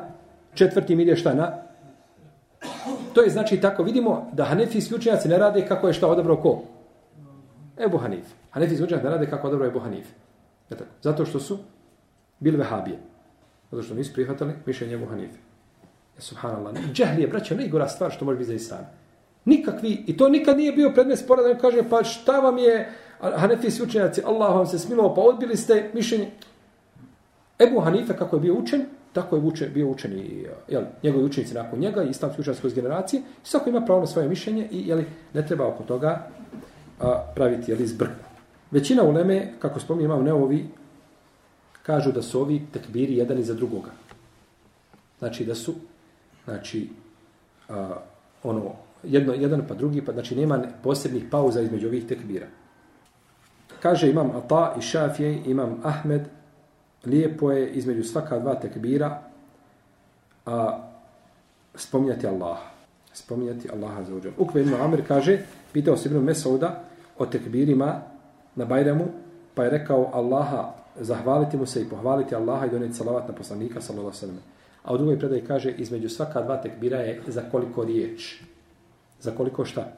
[0.53, 1.67] četvrti ide šta na
[3.13, 6.61] To je znači tako vidimo da Hanefijski učenjaci ne rade kako je šta odabrao ko?
[7.85, 8.25] Ebu Hanif.
[8.49, 10.07] Hanefijski učenjaci ne rade kako odabrao Ebu Hanif.
[11.01, 11.57] Zato što su
[12.39, 12.99] bili vehabije.
[13.71, 15.37] Zato što nisu prihvatali mišljenje Ebu Hanife.
[16.15, 16.73] Ja, subhanallah.
[16.93, 18.85] Džehli je, braćo, najgora stvar što može biti za islam.
[19.45, 23.83] Nikakvi, i to nikad nije bio predmet spora da kaže, pa šta vam je, Hanefijski
[23.83, 26.31] učenjaci, Allah vam se smilo, pa odbili ste mišljenje.
[27.59, 31.53] Ebu Hanife, kako je bio učen, tako je učen, bio učen i jel, njegovi učenici
[31.53, 33.21] nakon njega i islamski učenjaci kroz generacije.
[33.43, 35.01] Svako ima pravo na svoje mišljenje i jel,
[35.33, 36.27] ne treba oko toga
[36.99, 38.25] a, praviti jel, zbrku.
[38.71, 40.65] Većina uleme, kako spominje, imam neovi,
[41.87, 43.91] kažu da su ovi tekbiri jedan iza drugoga.
[45.19, 45.73] Znači da su
[46.45, 46.89] znači
[47.69, 47.95] a,
[48.43, 48.71] ono
[49.03, 52.47] jedno jedan pa drugi pa znači nema posebnih pauza između ovih tekbira.
[53.79, 56.21] Kaže imam Ata i Šafije, imam Ahmed,
[57.05, 59.21] lijepo je između svaka dva tekbira
[60.45, 60.79] a
[61.75, 62.57] spominjati Allah.
[63.13, 64.31] Spominjati Allaha za uđer.
[64.37, 65.39] Ukve ibn Amir kaže,
[65.73, 66.83] pitao se ibn Mesauda
[67.17, 68.01] o tekbirima
[68.55, 69.05] na Bajramu,
[69.55, 73.81] pa je rekao Allaha zahvaliti mu se i pohvaliti Allaha i doneti salavat na poslanika
[73.81, 74.43] sallallahu alejhi ve sellem.
[74.83, 78.41] A u drugoj predaji kaže između svaka dva tekbira je za koliko riječ.
[79.19, 79.91] Za koliko šta?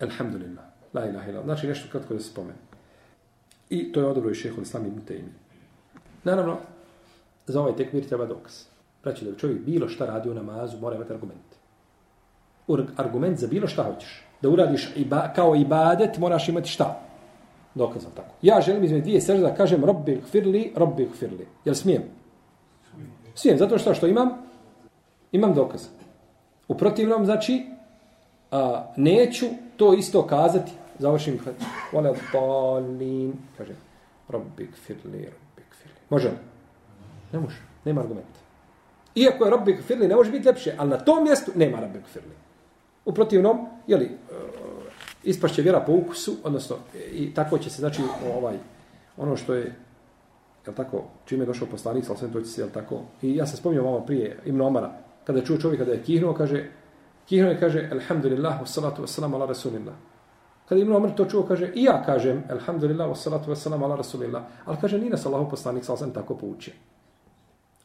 [0.00, 0.64] Alhamdulillah.
[0.94, 1.42] La ilaha illa.
[1.44, 2.58] Znači nešto kratko da se spomene.
[3.70, 5.32] I to je odobro i šeho islami mutejmi.
[6.24, 6.56] Naravno,
[7.46, 8.64] za ovaj tekbir treba dokaz.
[9.02, 11.52] Znači da bi čovjek bilo šta radi u namazu, mora imati argument.
[12.96, 14.24] argument za bilo šta hoćeš.
[14.42, 17.00] Da uradiš iba, kao ibadet, moraš imati šta?
[17.74, 18.34] Dokaz tako.
[18.42, 21.46] Ja želim između dvije sežda da kažem robbi gfirli, robbi gfirli.
[21.64, 22.02] Jel smijem?
[23.34, 24.30] Smijem, zato što što imam?
[25.32, 25.86] Imam dokaz.
[26.68, 27.66] U protivnom, znači,
[28.50, 30.72] a, neću to isto kazati.
[30.98, 31.40] Završim,
[31.92, 33.76] vole balin, kažem,
[34.28, 35.96] robbi gfirli, robbi gfirli.
[36.10, 36.36] Može li?
[37.32, 38.40] Ne može, nema argumenta.
[39.14, 42.32] Iako je robbi gfirli, ne može biti lepše, ali na tom mjestu nema robbi gfirli.
[43.04, 44.10] U protivnom, jeli,
[45.24, 48.02] ispašće vjera po ukusu, odnosno, e, i tako će se, znači,
[48.36, 48.54] ovaj,
[49.16, 49.74] ono što je,
[50.66, 53.56] jel tako, čime je došao poslanik, sve to će se, jel tako, i ja sam
[53.56, 54.92] spominjao vama prije Ibn Omara,
[55.24, 56.64] kada je čuo čovjeka da je kihnuo, kaže,
[57.28, 59.94] kihnuo je, kaže, alhamdulillah, wassalatu wassalamu ala rasulillah.
[60.68, 64.76] Kada Ibn Omar to čuo, kaže, i ja kažem, alhamdulillah, wassalatu wassalamu ala rasulillah, ali
[64.80, 66.74] kaže, nije nas Allahu poslanik, sal sam tako poučio.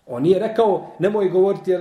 [0.07, 1.71] On nije rekao, nemoj govoriti,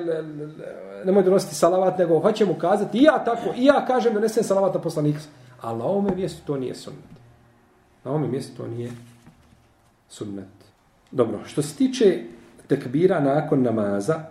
[1.05, 4.75] nemoj donositi salavat, nego hoće mu kazati, i ja tako, i ja kažem donesem salavat
[4.75, 5.21] na poslanika.
[5.61, 7.11] Ali na ovome mjestu to nije sunnet.
[8.05, 8.91] Na ovome mjestu to nije
[10.09, 10.49] sunnet.
[11.11, 12.23] Dobro, što se tiče
[12.67, 14.25] tekbira nakon namaza,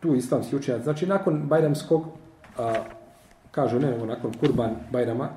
[0.00, 2.04] tu islamski učenjac, znači nakon bajramskog,
[2.58, 2.74] a,
[3.50, 5.28] kažu ne, nego nakon kurban bajrama,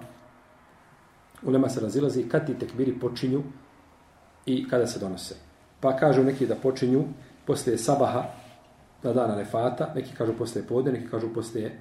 [1.43, 3.43] u nema se razilazi kad ti tekbiri počinju
[4.45, 5.35] i kada se donose.
[5.79, 7.03] Pa kažu neki da počinju
[7.45, 8.23] poslije sabaha
[9.03, 11.79] na dana nefata, neki kažu poslije podne, neki kažu poslije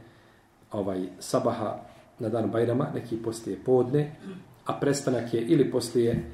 [0.72, 1.76] ovaj, sabaha
[2.20, 4.16] na dan Bajrama, neki poslije podne,
[4.66, 6.24] a prestanak je ili poslije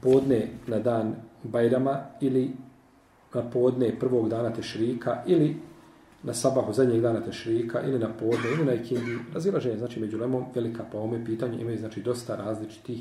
[0.00, 2.50] podne na dan Bajrama, ili
[3.34, 5.56] na podne prvog dana Tešrika, ili
[6.22, 9.18] na sabahu zadnjeg dana Tešrika, ili na podne, ili na ikindi.
[9.34, 13.00] Razilaženje, znači, među lemom, velika pa ome pitanje, imaju, znači, dosta različitih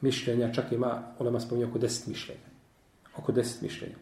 [0.00, 2.50] mišljenja, čak ima, olema spominje, oko deset mišljenja.
[3.16, 3.96] Oko deset mišljenja.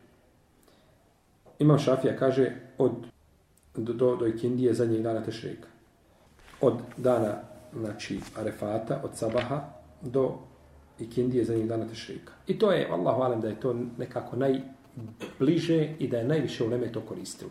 [1.59, 2.93] Ima Šafija kaže od
[3.77, 5.69] do, do, do ikindije zadnjeg dana Tešrika.
[6.61, 7.35] Od dana
[7.77, 9.61] znači Arefata od Sabaha
[10.03, 10.39] do
[10.99, 12.33] Ikindije za njih dana Tešrika.
[12.47, 16.69] I to je, Allah hvalim da je to nekako najbliže i da je najviše u
[16.69, 17.51] Leme to koristilo.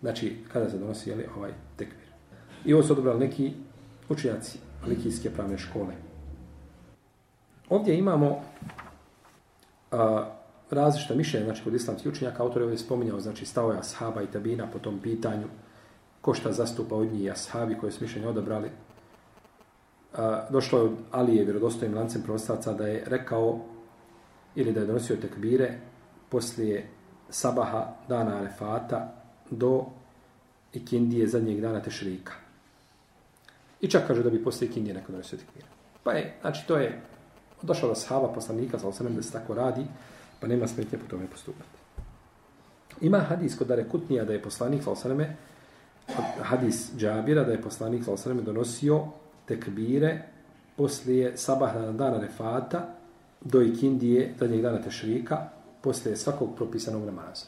[0.00, 2.08] Znači, kada se donosi jeli, ovaj tekvir.
[2.64, 3.52] I ovo su odobrali neki
[4.08, 5.94] učenjaci Likijske pravne škole.
[7.68, 8.42] Ovdje imamo
[9.90, 10.30] a,
[10.70, 14.66] različita mišljenja, znači kod islamskih učenjaka, autor je ovdje spominjao, znači stavoja ashaba i tabina
[14.72, 15.46] po tom pitanju,
[16.20, 18.70] ko šta zastupa od njih ashabi koje su mišljenje odabrali,
[20.50, 23.60] došlo je od Alije vjerodostojnim lancem prostaca da je rekao
[24.54, 25.78] ili da je donosio tekbire
[26.28, 26.86] poslije
[27.30, 29.14] sabaha dana Arefata
[29.50, 29.84] do
[30.72, 32.32] ikindije zadnjeg dana Tešrika.
[33.80, 35.66] I čak kaže da bi poslije ikindije neko donosio tekbire.
[36.02, 37.00] Pa je, znači to je
[37.62, 39.86] došlo do sahaba poslanika sa osanem da se tako radi,
[40.40, 41.78] pa nema smetnje po tome postupati.
[43.00, 45.36] Ima hadis kod Dare Kutnija da je poslanik sa osaneme
[46.42, 49.04] hadis Džabira da je poslanik sa osaneme donosio
[49.46, 50.22] tekbire
[50.76, 52.94] poslije sabahna dana refata
[53.40, 55.48] do ikindije zadnjeg dana tešrika
[55.80, 57.46] poslije svakog propisanog namaza.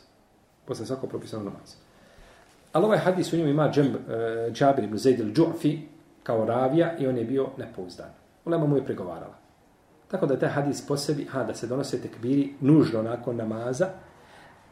[0.64, 1.76] Poslije svakog propisanog namaza.
[2.72, 5.78] Ali ovaj hadis u njemu ima džem, e, Džabir ibn Zaid al-đu'fi
[6.22, 8.10] kao ravija i on je bio nepouzdan.
[8.44, 9.34] Ulema mu je pregovarala.
[10.08, 13.88] Tako da taj hadis po sebi, ha, da se donose tekbiri nužno nakon namaza,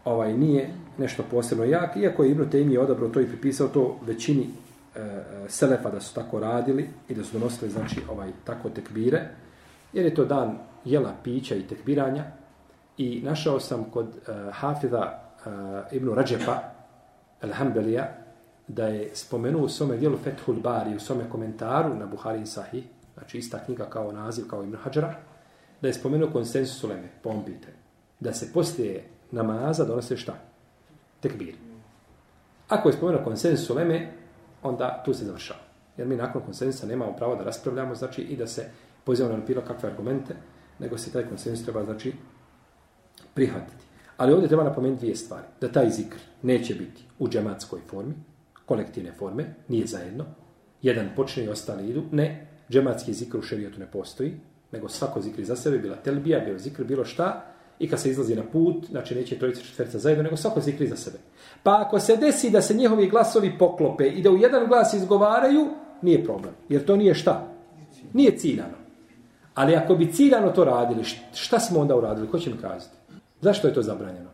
[0.04, 4.46] ovaj nije nešto posebno jak, iako je Ibn Taymi odabrao to i pripisao to većini
[4.96, 9.28] E, e, selefa da su tako radili i da su donosili znači ovaj tako tekbire
[9.92, 12.24] jer je to dan jela pića i tekbiranja
[12.98, 15.52] i našao sam kod uh, Hafiza uh,
[15.92, 16.62] Ibn Rađepa
[17.42, 18.04] Al-Hambelija
[18.68, 22.84] da je spomenuo u svome dijelu Fethul Bari u svome komentaru na Buhari i Sahih
[23.14, 25.14] znači ista knjiga kao naziv kao Ibn Hađara
[25.82, 27.76] da je spomenuo konsensus uleme po ovom pitanju
[28.20, 30.34] da se poslije namaza donose šta?
[31.20, 31.54] Tekbir.
[32.68, 34.12] Ako je spomenuo konsensus uleme
[34.64, 35.60] onda tu se završava.
[35.96, 38.70] Jer mi nakon konsensusa nemamo pravo da raspravljamo, znači i da se
[39.04, 40.34] pozivamo na bilo kakve argumente,
[40.78, 42.12] nego se taj konsensus treba, znači,
[43.34, 43.84] prihvatiti.
[44.16, 45.46] Ali ovdje treba napomenuti dvije stvari.
[45.60, 48.14] Da taj zikr neće biti u džematskoj formi,
[48.66, 50.24] kolektivne forme, nije zajedno.
[50.82, 52.02] Jedan počne i ostali idu.
[52.12, 54.36] Ne, džematski zikr u šerijetu ne postoji,
[54.72, 58.36] nego svako zikr za sebe, bila telbija, bilo zikr, bilo šta, i kad se izlazi
[58.36, 61.18] na put, znači neće trojica četvrca zajedno, nego svako zikri za sebe.
[61.62, 65.68] Pa ako se desi da se njihovi glasovi poklope i da u jedan glas izgovaraju,
[66.02, 66.54] nije problem.
[66.68, 67.48] Jer to nije šta?
[68.12, 68.84] Nije ciljano.
[69.54, 72.28] Ali ako bi ciljano to radili, šta smo onda uradili?
[72.28, 72.96] Ko će mi kazati?
[73.40, 74.30] Zašto je to zabranjeno?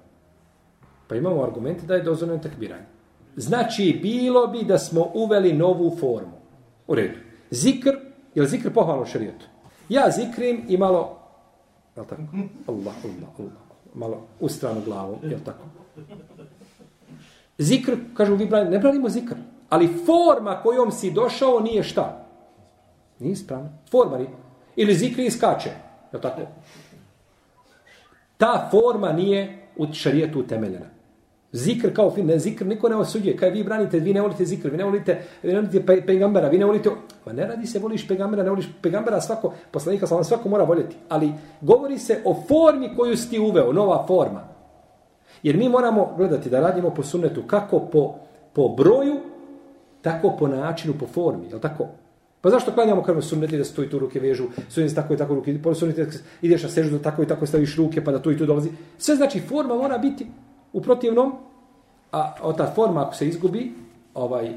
[1.09, 2.87] Pa imamo argumente da je dozvoljeno takbiranje.
[3.37, 6.41] Znači, bilo bi da smo uveli novu formu.
[6.87, 7.19] U redu.
[7.51, 7.91] Zikr,
[8.35, 9.47] je li zikr pohvalno šarijetu?
[9.89, 11.20] Ja zikrim i malo
[11.97, 12.23] Jel tako?
[12.67, 13.53] Allah, Allah, Allah.
[13.95, 15.65] Malo u stranu glavu, jel tako?
[17.59, 19.35] Zikr, kažu vi brani, ne branimo zikr.
[19.69, 22.27] Ali forma kojom si došao nije šta?
[23.19, 23.69] Nije ispravna.
[23.91, 24.31] Forma nije.
[24.77, 25.71] Ili zikri iskače,
[26.13, 26.41] jel tako?
[28.37, 30.87] Ta forma nije u šarijetu utemeljena.
[31.53, 33.37] Zikr kao fin, ne zikr, niko ne osuđuje.
[33.37, 36.49] Kaj vi branite, vi ne volite zikr, vi ne volite, vi ne volite pe, pegambera,
[36.49, 36.91] vi ne volite...
[37.27, 40.97] Ma ne radi se, voliš pegambera, ne voliš pegambera, svako, poslanika sam svako mora voljeti.
[41.09, 44.49] Ali govori se o formi koju si ti uveo, nova forma.
[45.43, 48.15] Jer mi moramo gledati da radimo po sunnetu kako po,
[48.53, 49.17] po broju,
[50.03, 51.89] tako po načinu, po formi, je tako?
[52.41, 55.59] Pa zašto klanjamo krvno sunneti da stoji tu ruke vežu, sunneti tako i tako ruke,
[55.63, 58.47] po sunneti ideš na sežu tako i tako staviš ruke pa da tu i tu
[58.47, 58.71] dolazi.
[58.99, 60.27] Sve znači forma mora biti
[60.73, 61.33] u protivnom,
[62.13, 63.73] a od ta forma ako se izgubi,
[64.15, 64.55] ovaj,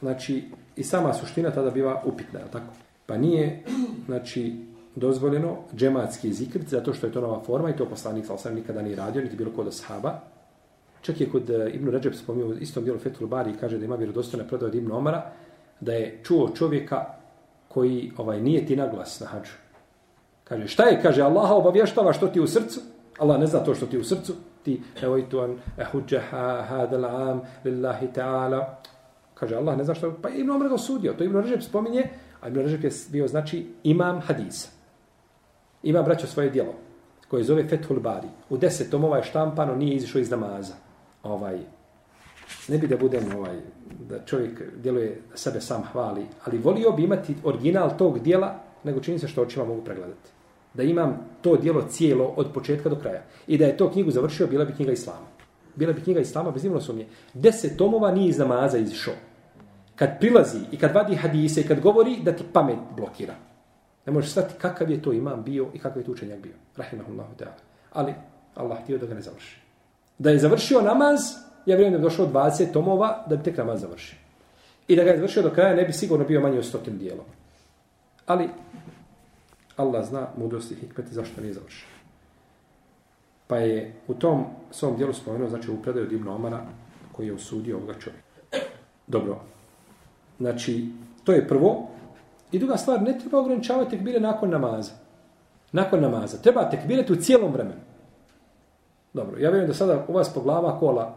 [0.00, 0.44] znači
[0.76, 2.72] i sama suština tada biva upitna, je tako?
[3.06, 3.64] Pa nije,
[4.06, 4.56] znači,
[4.94, 8.82] dozvoljeno džematski zikr, zato što je to nova forma i to poslanik sa osam nikada
[8.82, 10.20] nije radio, niti bilo kod ashaba.
[11.00, 13.96] Čak je kod eh, Ibn Ređeb spomio u istom dijelu Fethul Bari kaže da ima
[13.96, 15.32] vjerodostojne predaje od Ibn Omara,
[15.80, 17.04] da je čuo čovjeka
[17.68, 19.52] koji ovaj nije ti naglas na hađu.
[20.44, 21.02] Kaže, šta je?
[21.02, 22.80] Kaže, Allaha obavještava što ti u srcu.
[23.18, 24.34] Allah ne zna to što ti u srcu.
[24.62, 28.64] Ti, evo an, ehuđeha hadal am, lillahi ta'ala.
[29.34, 30.12] Kaže, Allah ne zna što...
[30.22, 31.12] Pa Ibn Omar ga osudio.
[31.12, 32.04] To Ibn Režep spominje,
[32.40, 34.68] a Ibn Režep je bio, znači, imam hadisa.
[35.82, 36.74] Ima, braćo, svoje dijelo,
[37.28, 38.28] koje zove Fethul Bari.
[38.50, 40.74] U deset tomova je štampano, nije izišao iz namaza.
[41.22, 41.58] Ovaj,
[42.68, 43.60] ne bi da budem ovaj,
[44.08, 49.18] da čovjek djeluje sebe sam hvali, ali volio bi imati original tog dijela, nego čini
[49.18, 50.30] se što očima mogu pregledati.
[50.74, 53.22] Da imam to dijelo cijelo od početka do kraja.
[53.46, 55.26] I da je to knjigu završio, bila bi knjiga Islama.
[55.76, 57.06] Bila bi knjiga Islama, bez imalo sumnje.
[57.34, 59.14] Deset tomova nije iz namaza izišao.
[59.96, 63.34] Kad prilazi i kad vadi hadise i kad govori, da ti pamet blokira.
[64.06, 66.52] Ne možeš stati kakav je to imam bio i kakav je to učenjak bio.
[66.76, 67.60] Rahimahullahu ta'ala.
[67.92, 68.14] Ali
[68.54, 69.60] Allah htio da ga ne završi.
[70.18, 71.20] Da je završio namaz,
[71.66, 74.18] ja vjerujem da bi došlo 20 tomova da bi tek namaz završio.
[74.88, 77.24] I da ga je završio do kraja, ne bi sigurno bio manje od stotim dijelom.
[78.26, 78.48] Ali
[79.80, 81.88] Allah zna mudrosti i hikmeti zašto nije završio.
[83.46, 86.60] Pa je u tom svom dijelu spomenuo, znači u predaju Ibn Omara,
[87.12, 88.24] koji je osudio ovoga čovjeka.
[89.06, 89.40] Dobro.
[90.38, 90.86] Znači,
[91.24, 91.88] to je prvo.
[92.52, 94.92] I druga stvar, ne treba ograničavati tekbire nakon namaza.
[95.72, 96.36] Nakon namaza.
[96.36, 97.80] Treba tekbirati u cijelom vremenu.
[99.12, 101.16] Dobro, ja vjerujem da sada u vas po glava kola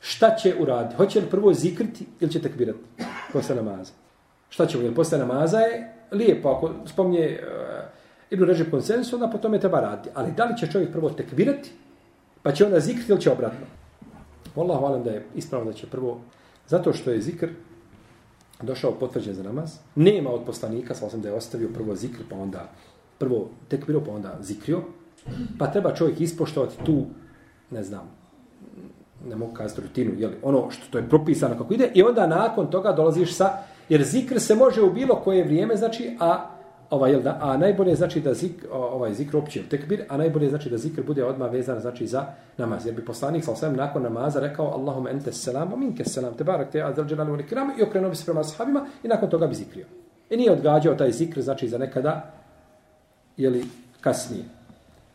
[0.00, 0.96] šta će uraditi?
[0.96, 2.78] Hoće li prvo zikriti ili će tekbirati
[3.32, 3.92] posle namaza?
[4.48, 4.96] Šta će uraditi?
[4.96, 7.88] Posle namaza je lijepo, ako spomnije uh, eh,
[8.30, 10.08] Ibn Režim konsensu, onda po tome treba raditi.
[10.14, 11.70] Ali da li će čovjek prvo tekbirati,
[12.42, 13.66] pa će onda zikriti ili će obratno?
[14.56, 16.20] Wallah, hvalim da je ispravno da će prvo,
[16.66, 17.48] zato što je zikr
[18.62, 22.36] došao potvrđen za namaz, nema od poslanika, sa sam da je ostavio prvo zikr, pa
[22.36, 22.70] onda
[23.18, 24.82] prvo tekbirao, pa onda zikrio,
[25.58, 27.04] pa treba čovjek ispoštovati tu,
[27.70, 28.10] ne znam,
[29.28, 32.70] ne mogu kazati rutinu, jeli, ono što to je propisano kako ide, i onda nakon
[32.70, 36.58] toga dolaziš sa, jer zikr se može u bilo koje vrijeme, znači, a
[36.90, 40.70] ovaj, jel da, a najbolje znači da zik, ovaj zikr opće tekbir, a najbolje znači
[40.70, 42.86] da zikr bude odmah vezan znači za namaz.
[42.86, 46.70] Jer bi poslanik sa osvijem nakon namaza rekao Allahumma ente selam, minke selam, te barak
[46.70, 49.86] te adel dželalu nikram, i okrenuo bi se prema sahabima i nakon toga bi zikrio.
[50.30, 52.32] I nije odgađao taj zikr, znači za nekada,
[53.36, 53.64] jeli,
[54.00, 54.44] kasnije.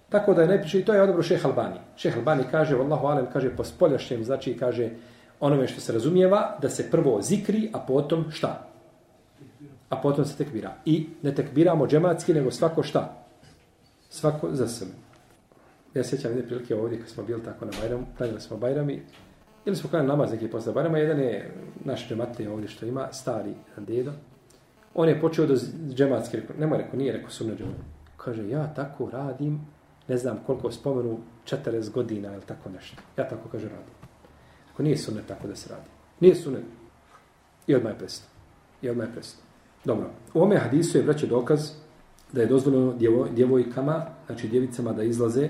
[0.09, 1.75] Tako da je najpriče, i to je odobro šeh Albani.
[1.95, 4.89] Šeh Albani kaže, Wallahu alem, kaže, po spoljašnjem, znači, kaže,
[5.45, 8.67] onome što se razumijeva, da se prvo zikri, a potom šta?
[9.89, 10.75] A potom se tekbira.
[10.85, 13.25] I ne tekbiramo džematski, nego svako šta?
[14.09, 14.91] Svako za sebe.
[15.93, 19.01] Ja sjećam jedne prilike ovdje, kad smo bili tako na Bajramu, klanjali smo Bajrami,
[19.65, 21.51] ili smo klanjali namaz neki posle Bajrama, jedan je
[21.85, 24.11] naš džematne ovdje što ima, stari dedo,
[24.95, 25.55] on je počeo do
[25.89, 27.75] džematski, nemoj rekao, nije rekao sunne džemat.
[28.17, 29.61] Kaže, ja tako radim,
[30.07, 33.01] ne znam koliko spomenu, 40 godina ili tako nešto.
[33.17, 34.02] Ja tako kaže radim.
[34.73, 35.89] Ako nije sunet tako da se radi.
[36.19, 36.63] Nije sunet.
[37.67, 38.27] I odmah je presto.
[38.81, 39.41] I odmah je presto.
[39.85, 40.09] Dobro.
[40.33, 41.71] U ome hadisu je vraće dokaz
[42.31, 45.49] da je dozvoljeno djevo, djevojkama, znači djevicama da izlaze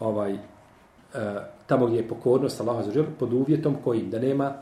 [0.00, 0.38] ovaj, e,
[1.66, 4.54] tamo gdje je pokornost Allaha za žel, pod uvjetom kojim da nema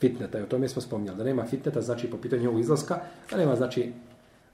[0.00, 0.38] fitneta.
[0.38, 1.18] I o tome smo spominjali.
[1.18, 2.98] Da nema fitneta, znači po pitanju ovog izlaska,
[3.30, 3.92] da nema znači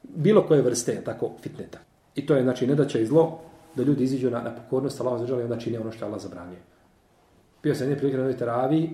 [0.03, 1.79] bilo koje vrste tako fitneta.
[2.15, 3.41] I to je, znači, ne da će zlo
[3.75, 6.21] da ljudi iziđu na, na pokornost Allaha za žele i onda čine ono što Allah
[6.21, 6.59] zabranio.
[7.63, 8.91] Bio sam jedne prilike na teravi,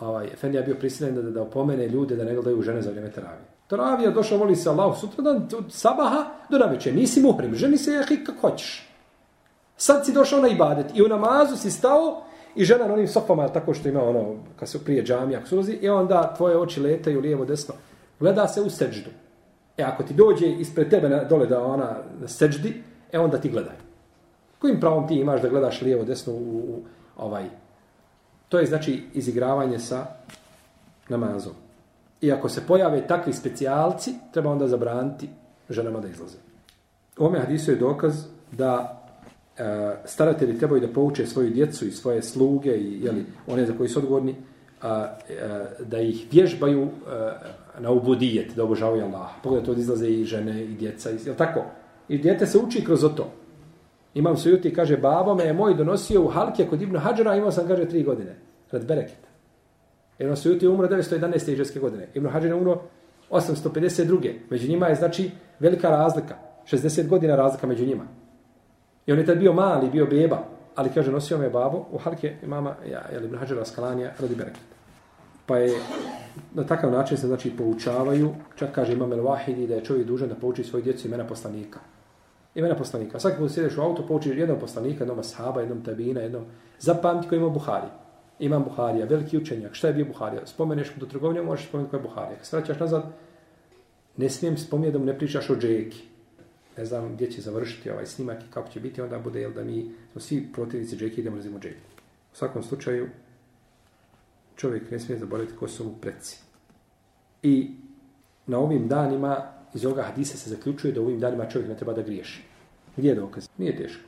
[0.00, 3.10] ovaj, Efendija bio prisiljen da, da, da opomene ljude da ne gledaju žene za vrijeme
[3.10, 3.44] teravije.
[3.68, 7.92] Teravija došao, voli se Allah sutra dan, od sabaha do naveče, nisi muhrim, ženi se
[7.92, 8.88] jahik kako hoćeš.
[9.76, 12.22] Sad si došao na ibadet i u namazu si stao
[12.54, 15.86] i žena na onim sofama, tako što ima ono, kad se prije džamija, ako i
[15.86, 17.74] e onda tvoje oči letaju lijevo, desno.
[18.20, 19.10] Gleda se u seđdu.
[19.76, 22.82] E ako ti dođe ispred tebe na, dole da ona seđdi,
[23.12, 23.74] e onda ti gledaj.
[24.58, 26.82] Kojim pravom ti imaš da gledaš lijevo, desno u, u,
[27.16, 27.48] ovaj
[28.54, 30.06] To je znači izigravanje sa
[31.08, 31.52] namazom.
[32.20, 35.28] I ako se pojave takvi specijalci, treba onda zabraniti
[35.68, 36.36] ženama da izlaze.
[37.18, 39.02] U ome hadisu je dokaz da
[39.58, 43.88] e, staratelji trebaju da pouče svoju djecu i svoje sluge i jeli, one za koji
[43.88, 44.36] su odgovorni,
[44.82, 45.16] a, a,
[45.84, 47.32] da ih vježbaju a,
[47.78, 49.34] na ubudijet, da obožavaju Allaha.
[49.42, 51.10] Pogledajte, od izlaze i žene i djeca.
[51.10, 51.64] Je tako?
[52.08, 53.32] I djete se uči kroz to.
[54.14, 57.50] Imam se juti, kaže, babo me je moj donosio u halke kod Ibnu Hadžara, imao
[57.50, 58.36] sam, kaže, tri godine.
[58.70, 59.28] Rad bereketa.
[60.18, 61.52] Ibn Sujuti umro 911.
[61.52, 62.08] iđeske godine.
[62.14, 62.82] Ibn Hadžar je umro
[63.30, 64.32] 852.
[64.50, 66.34] Među njima je, znači, velika razlika.
[66.70, 68.04] 60 godina razlika među njima.
[69.06, 70.44] I on je tad bio mali, bio beba,
[70.74, 74.62] ali kaže, nosio me babo u halke mama, ja, je Ibn Hadžara Skalanija, radi bereket.
[75.46, 75.78] Pa je,
[76.54, 80.28] na takav način se, znači, poučavaju, čak kaže imam El Wahidi, da je čovjek dužan
[80.28, 81.80] da pouči svoje djecu imena poslanika.
[82.54, 83.20] Imena poslanika.
[83.20, 86.44] Svaki put sjedeš u auto, pouči jednog poslanika, jednom ashaba, jednom tabina, jednom
[86.78, 87.86] zapamti koji ima Buhari.
[88.38, 89.74] Imam Buharija, veliki učenjak.
[89.74, 90.46] Šta je bio Buharija?
[90.46, 92.36] Spomeneš do trgovine, možeš spomenuti koji je Buharija.
[92.36, 93.12] Kad se vraćaš nazad,
[94.16, 96.02] ne smijem spomenuti da mu ne pričaš o džeki.
[96.76, 99.64] Ne znam gdje će završiti ovaj snimak i kako će biti, onda bude jel, da
[99.64, 101.80] mi smo svi protivnici džeki idemo razimo džeki.
[102.32, 103.08] U svakom slučaju,
[104.56, 106.38] čovjek ne smije zaboraviti ko su mu preci.
[107.42, 107.70] I
[108.46, 111.92] na ovim danima, iz ovoga hadisa se zaključuje da u ovim danima čovjek ne treba
[111.92, 112.42] da griješi.
[112.96, 113.48] Gdje je dokaz?
[113.58, 114.02] Nije teško.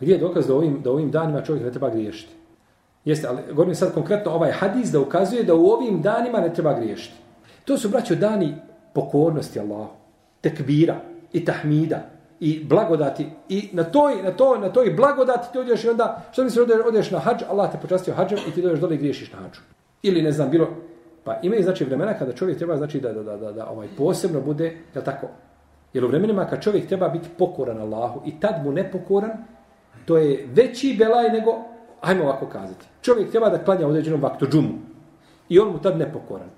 [0.00, 2.32] Gdje je dokaz da ovim, da ovim danima čovjek ne treba griješiti?
[3.04, 6.74] Jeste, ali govorim sad konkretno ovaj hadis da ukazuje da u ovim danima ne treba
[6.80, 7.14] griješiti.
[7.64, 8.54] To su, braćo, dani
[8.94, 9.90] pokornosti Allahu,
[10.40, 10.96] tekbira
[11.32, 12.00] i tahmida
[12.40, 13.26] i blagodati.
[13.48, 16.62] I na toj, na toj, na toj blagodati ti odješ i onda, što mi se
[16.62, 19.38] odeš, odeš na hađ, Allah te počastio hađom i ti dođeš dole i griješiš na
[19.38, 19.60] hađu.
[20.02, 20.68] Ili ne znam, bilo,
[21.28, 24.40] pa imaju znači vremena kada čovjek treba znači da, da, da, da, da ovaj posebno
[24.40, 25.28] bude, je tako?
[25.92, 29.30] Jer u vremenima kad čovjek treba biti pokoran Allahu i tad mu nepokoran,
[30.04, 31.58] to je veći belaj nego
[32.00, 34.74] ajmo ovako kazati, čovjek treba da klanja određenom vaktu džumu
[35.48, 36.48] i on mu tad nepokoran.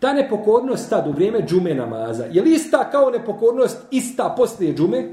[0.00, 5.08] Ta nepokornost tad u vrijeme džume namaza, je li ista kao nepokornost ista poslije džume?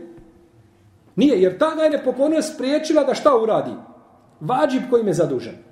[1.15, 3.71] Nije, jer ta ga je nepokornost spriječila da šta uradi?
[4.39, 5.70] Vađib kojim je zadužen.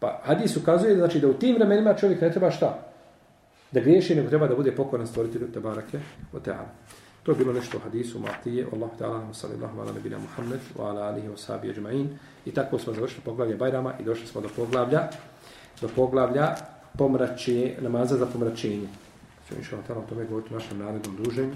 [0.00, 2.78] Pa hadis ukazuje znači, da u tim vremenima čovjek ne treba šta?
[3.72, 6.00] Da griješi, nego treba da bude pokoran stvoritelju te barake
[6.32, 6.68] o teala.
[7.22, 11.00] To je bilo nešto u hadisu Matije, Allah ta'ala, sallallahu ala nebina Muhammed, wa ala
[11.00, 12.08] alihi wa sahabi ajma'in.
[12.46, 15.08] I tako smo završili poglavlje Bajrama i došli smo do poglavlja,
[15.80, 16.54] do poglavlja
[16.98, 18.88] pomračenje, namaza za pomračenje.
[19.58, 21.54] Inša Allah ta'ala o tome govoriti u našem narednom druženju.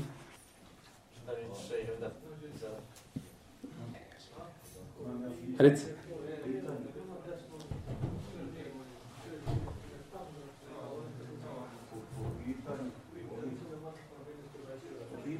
[5.59, 5.84] Reci.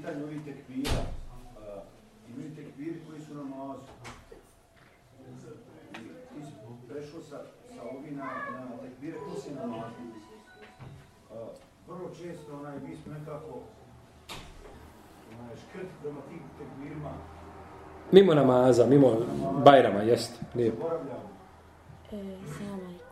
[0.05, 1.83] Pitanju ovih tekbira, uh,
[2.29, 3.87] imaju tekbiri koji su namazu.
[5.21, 6.53] I ti si
[6.89, 7.39] prešao sa,
[7.75, 9.95] sa ovi na, na tekbire koji si namazu.
[11.31, 11.37] Uh,
[11.89, 13.61] vrlo često onaj, mi smo nekako
[15.41, 17.13] onaj, škrt prema tim tekbirima.
[18.13, 19.17] Mimo namaza, mimo
[19.65, 20.41] bajrama, jest.
[20.55, 20.77] Lijepo.
[20.77, 21.29] Zaboravljamo.
[22.13, 23.07] E, Salam alaikum.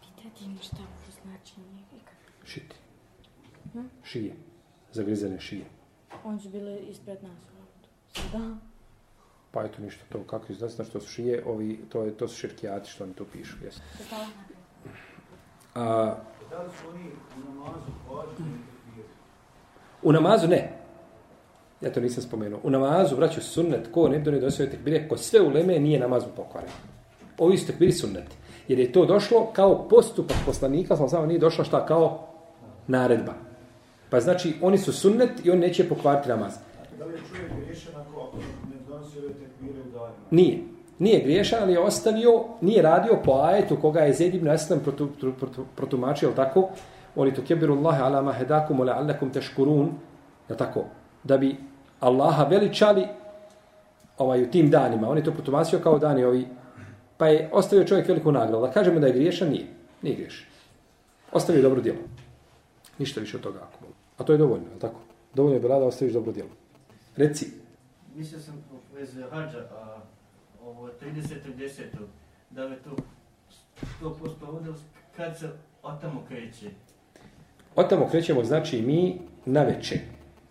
[0.00, 1.54] Pitajte mi šta ovo znači.
[2.44, 2.76] Šiti.
[3.72, 3.86] Hm?
[4.04, 4.51] Šije.
[4.92, 5.64] Zagrizene šije.
[6.24, 7.40] On su bile ispred nas.
[8.12, 8.56] Sada.
[9.50, 12.36] Pa eto ništa to, kako izgleda, znači to su šije, ovi, to, je, to su
[12.36, 13.56] širkijati što oni tu pišu.
[15.74, 16.16] A,
[16.50, 18.72] Da li su oni u namazu važni
[20.02, 20.72] u namazu ne.
[21.80, 22.60] Ja to nisam spomenuo.
[22.62, 26.00] U namazu, braću, sunnet, ko ne bi donio dosio tekbire, ko sve u leme nije
[26.00, 26.70] namaz mu pokvaren.
[27.38, 28.24] Ovi su tekbiri sunnet.
[28.68, 32.28] Jer je to došlo kao postupak poslanika, sam samo nije došlo šta kao
[32.86, 33.32] naredba.
[34.12, 36.52] Pa znači, oni su sunnet i on neće pokvariti namaz.
[36.98, 38.32] Da li je čovjek griješan ako
[38.70, 40.26] ne donosi ove tekbire u danima?
[40.30, 40.58] Nije.
[40.98, 45.08] Nije griješan, ali je ostavio, nije radio po ajetu koga je Zed ibn Aslam protu,
[45.20, 46.68] protu, protu, protumačio, jel tako?
[47.16, 49.90] Oni to kebiru Allahe ala ma hedakum ala allakum teškurun,
[50.48, 50.84] jel tako?
[51.24, 51.56] Da bi
[52.00, 53.06] Allaha veličali
[54.18, 55.08] ovaj, u tim danima.
[55.08, 56.46] On je to protumačio kao dani ovi.
[57.16, 58.66] Pa je ostavio čovjek veliku nagradu.
[58.66, 59.66] Da kažemo da je griješan, nije.
[60.02, 60.46] Nije griješan.
[61.32, 61.98] Ostavio dobro djelo.
[62.98, 63.58] Ništa više od toga.
[63.58, 63.81] Ako.
[64.18, 65.00] A to je dovoljno, jel tako?
[65.34, 66.50] Dovoljno je bila da ostaviš dobro djelo.
[67.16, 67.46] Reci.
[68.16, 69.98] Mislio sam u vezi hađa, a
[70.64, 71.82] ovo 30.10.
[72.50, 72.96] Da li to
[74.02, 74.72] 100% ovdje,
[75.16, 75.48] kad se
[75.82, 76.70] otamo kreće?
[77.76, 79.98] Od tamo krećemo, znači, mi na veče.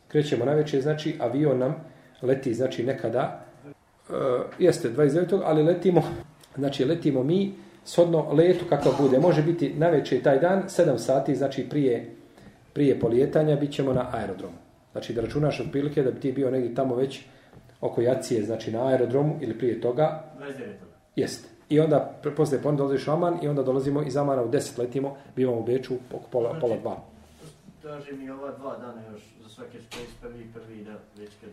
[0.08, 1.76] Krećemo na veče, znači, avion nam
[2.22, 4.16] leti, znači, nekada, uh,
[4.60, 5.42] jeste 29.
[5.44, 6.04] ali letimo,
[6.58, 7.54] znači, letimo mi
[7.86, 9.20] shodno letu kako bude.
[9.20, 12.16] Može biti na veče taj dan, 7 sati, znači, prije,
[12.74, 14.56] prije polijetanja, bit ćemo na aerodromu.
[14.92, 17.22] Znači, da računaš od da bi ti bio negdje tamo već
[17.82, 20.92] oko jacije, znači, na aerodromu ili prije toga, 29.
[21.16, 21.50] Jeste.
[21.70, 25.18] I onda poslije ponovno dolaziš u Aman i onda dolazimo iz Amana u 10 letimo,
[25.36, 26.98] bivamo u Beču oko pola, pola dva.
[27.82, 30.92] Traži mi ova dva dana još za svake space prvi prvi da
[31.22, 31.50] već kad.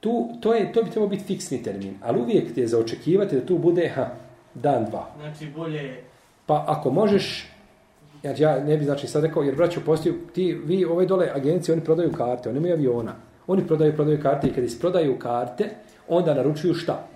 [0.00, 3.36] Tu, to, je, to bi trebao biti fiksni termin, ali uvijek ti je za očekivati
[3.36, 4.10] da tu bude ha,
[4.54, 5.06] dan, dva.
[5.16, 6.04] Znači bolje je
[6.46, 7.51] Pa ako možeš,
[8.22, 11.72] ja, ja ne bi znači sad rekao, jer braćo postoju, ti, vi ove dole agencije,
[11.72, 13.12] oni prodaju karte, oni imaju aviona.
[13.46, 15.70] Oni prodaju, prodaju karte i kad isprodaju karte,
[16.08, 17.06] onda naručuju šta?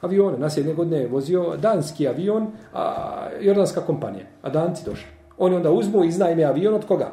[0.00, 0.38] Avione.
[0.38, 3.04] Nas jedne godine je vozio danski avion, a
[3.40, 4.24] jordanska kompanija.
[4.42, 5.08] A danci došli.
[5.38, 7.12] Oni onda uzmu i iznajme avion od koga?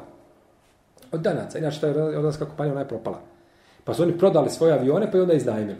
[1.11, 1.57] Od danaca.
[1.57, 3.19] Inače, ta jordanska kompanija ona je propala.
[3.83, 5.77] Pa su oni prodali svoje avione, pa i onda iznajmili.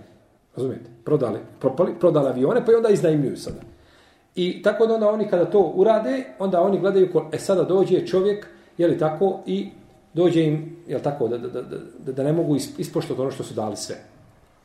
[0.56, 0.90] Razumijete?
[1.04, 3.60] Prodali, propali, prodali avione, pa i onda iznajmljuju sada.
[4.38, 8.06] I tako da onda oni kada to urade, onda oni gledaju, ko, e sada dođe
[8.08, 9.70] čovjek, je li tako, i
[10.14, 13.44] dođe im, je li tako, da, da, da, da, ne mogu is- ispoštovati ono što
[13.44, 13.96] su dali sve.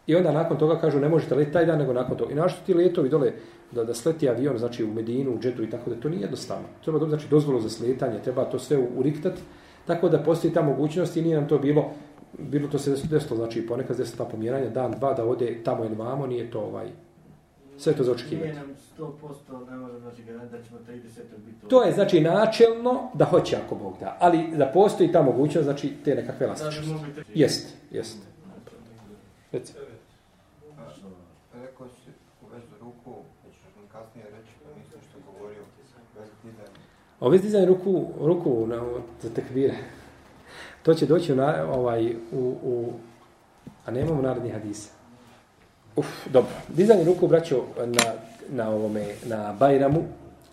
[0.06, 2.32] I onda nakon toga kažu ne možete leti taj dan, nego nakon toga.
[2.32, 3.32] I našto ti letovi dole,
[3.72, 6.68] da, da sleti avion, znači u Medinu, u džetu i tako da to nije jednostavno.
[6.82, 9.40] Treba dobiti znači, dozvolu za sletanje, treba to sve uriktati,
[9.86, 11.90] tako da postoji ta mogućnost i nije nam to bilo,
[12.38, 15.84] bilo to se desilo, znači ponekad se desilo ta pomjeranja, dan, dva, da ode tamo
[15.84, 16.88] ili vamo, nije to ovaj,
[17.78, 18.48] sve to za očekivati.
[18.48, 21.00] Nije nam 100% ne može znači garant da ćemo 30.
[21.46, 25.64] biti To je znači načelno da hoće ako Bog da, ali da postoji ta mogućnost,
[25.64, 27.14] znači te nekakve elastičnosti.
[27.14, 27.22] te...
[27.34, 28.18] Jest, jest.
[29.52, 29.72] Reci.
[31.62, 32.10] Rekao si
[32.42, 33.14] u vezu ruku,
[33.46, 33.54] već
[33.92, 35.62] kasnije reći, pa nisam što govorio,
[36.14, 36.68] bez dizanja.
[37.20, 38.82] Ovi dizanje ruku, ruku na,
[39.22, 39.74] za tekbire,
[40.82, 42.92] to će doći u, na, ovaj, u, u
[43.86, 45.01] a nemamo naredni hadisa.
[45.96, 46.50] Uf, dobro.
[46.68, 48.12] Dizanje ruku, braćo, na,
[48.50, 50.02] na, ovome, na Bajramu,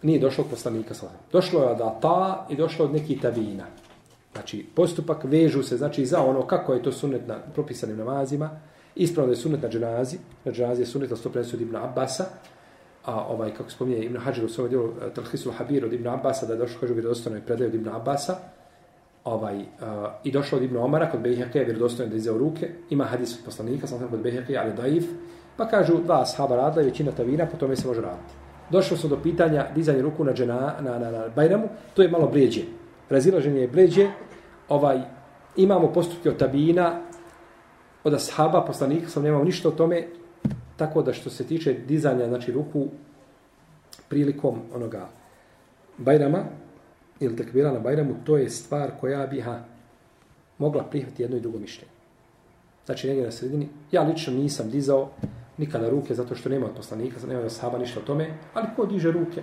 [0.01, 3.65] nije došlo od poslanika sa Došlo je od Ata i došlo od nekih tabina.
[4.33, 8.49] Znači, postupak vežu se, znači, za ono kako je to sunet na propisanim namazima,
[8.95, 11.75] ispravno da je sunet na dženazi, na dženazi je sunet, ali to prenosi od Ibn
[11.75, 12.25] Abbasa,
[13.05, 16.45] a ovaj, kako spominje Ibn Hajar u svojom djelu eh, Talhisul Habir od Ibn Abbasa,
[16.45, 18.37] da je došlo, kažu, vjerodostojno je predaj od Ibn Abbasa,
[19.23, 19.63] ovaj, uh,
[20.23, 23.45] i došlo od Ibn Omara, kod Bejheke je vjerodostojno da je ruke, ima hadis od
[23.45, 25.05] poslanika, sam sam kod Bejheke, ali daif,
[25.57, 28.33] pa kažu dva ashaba radila i većina tavina, po tome se može raditi.
[28.69, 32.27] Došlo su do pitanja dizanje ruku na, džena, na, na, na Bajramu, to je malo
[32.27, 32.61] bređe.
[33.09, 34.09] Razilaženje je bređe,
[34.69, 35.01] ovaj,
[35.55, 37.01] imamo postupke od tabina,
[38.03, 40.07] od ashaba, poslanika, sam nemao ništa o tome,
[40.77, 42.87] tako da što se tiče dizanja, znači ruku
[44.09, 45.09] prilikom onoga
[45.97, 46.43] Bajrama,
[47.19, 49.59] ili tekbira na Bajramu, to je stvar koja bi ha,
[50.57, 51.91] mogla prihvatiti jedno i drugo mišljenje.
[52.85, 55.09] Znači, negdje na sredini, ja lično nisam dizao
[55.57, 58.85] nikada ruke, zato što nema od poslanika, nema od sahaba ništa o tome, ali ko
[58.85, 59.41] diže ruke?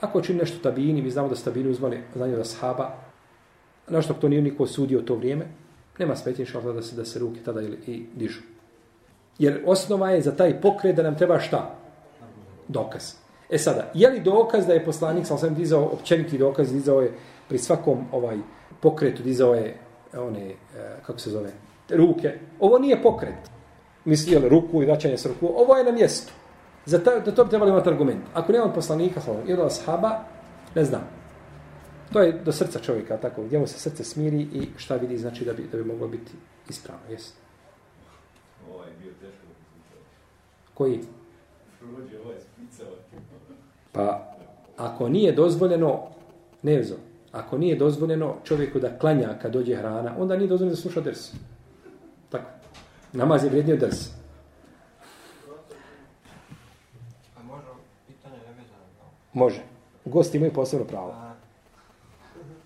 [0.00, 2.94] Ako čini nešto tabini, mi znamo da su tabini uzmali znanje od sahaba,
[3.90, 5.46] nešto to nije niko sudio to vrijeme,
[5.98, 8.40] nema smetnje da se, da se ruke tada ili, i dižu.
[9.38, 11.74] Jer osnova je za taj pokret da nam treba šta?
[12.68, 13.25] Dokaz.
[13.50, 17.12] E sada, je li dokaz da je poslanik, sam sam dizao, općeniti dokaz, dizao je
[17.48, 18.38] pri svakom ovaj
[18.80, 19.76] pokretu, dizao je
[20.18, 20.54] one, e,
[21.06, 21.52] kako se zove,
[21.90, 22.38] ruke.
[22.60, 23.50] Ovo nije pokret.
[24.04, 25.52] Misli, jel, ruku i vraćanje s ruku.
[25.56, 26.32] Ovo je na mjestu.
[26.86, 28.20] Za ta, da to bi trebali imati argument.
[28.34, 30.24] Ako nema poslanika, ili od ashaba,
[30.74, 31.08] ne znam.
[32.12, 35.44] To je do srca čovjeka, tako, gdje mu se srce smiri i šta vidi, znači
[35.44, 36.32] da bi, da bi moglo biti
[36.68, 37.02] ispravno.
[37.10, 37.32] Jesi.
[38.74, 39.98] Ovaj je bio teško da
[40.74, 41.00] Koji?
[41.94, 42.92] Prođe ovaj spicao.
[43.92, 44.34] Pa,
[44.76, 46.02] ako nije dozvoljeno,
[46.62, 46.94] nevzo,
[47.32, 51.32] ako nije dozvoljeno čovjeku da klanja kad dođe hrana, onda nije dozvoljeno da sluša ders.
[52.30, 52.50] Tako.
[53.12, 54.08] Namaz je vrijednio ders.
[57.36, 57.66] A može
[58.06, 58.36] pitanje
[59.00, 59.10] ovo?
[59.32, 59.62] Može.
[60.04, 61.10] Gosti imaju posebno pravo.
[61.10, 61.34] A,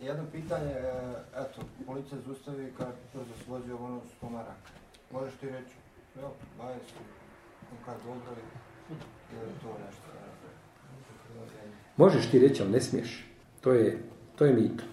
[0.03, 4.71] Jedno pitanje, e, eto, policija zustavi i kaže brzo svođe ono sto maraka.
[5.13, 5.75] Možeš ti reći,
[6.19, 6.77] evo, baje
[7.73, 8.33] on kad dobro
[11.97, 13.27] Možeš ti reći, ali ne smiješ.
[13.61, 13.99] To je,
[14.37, 14.85] to je mito.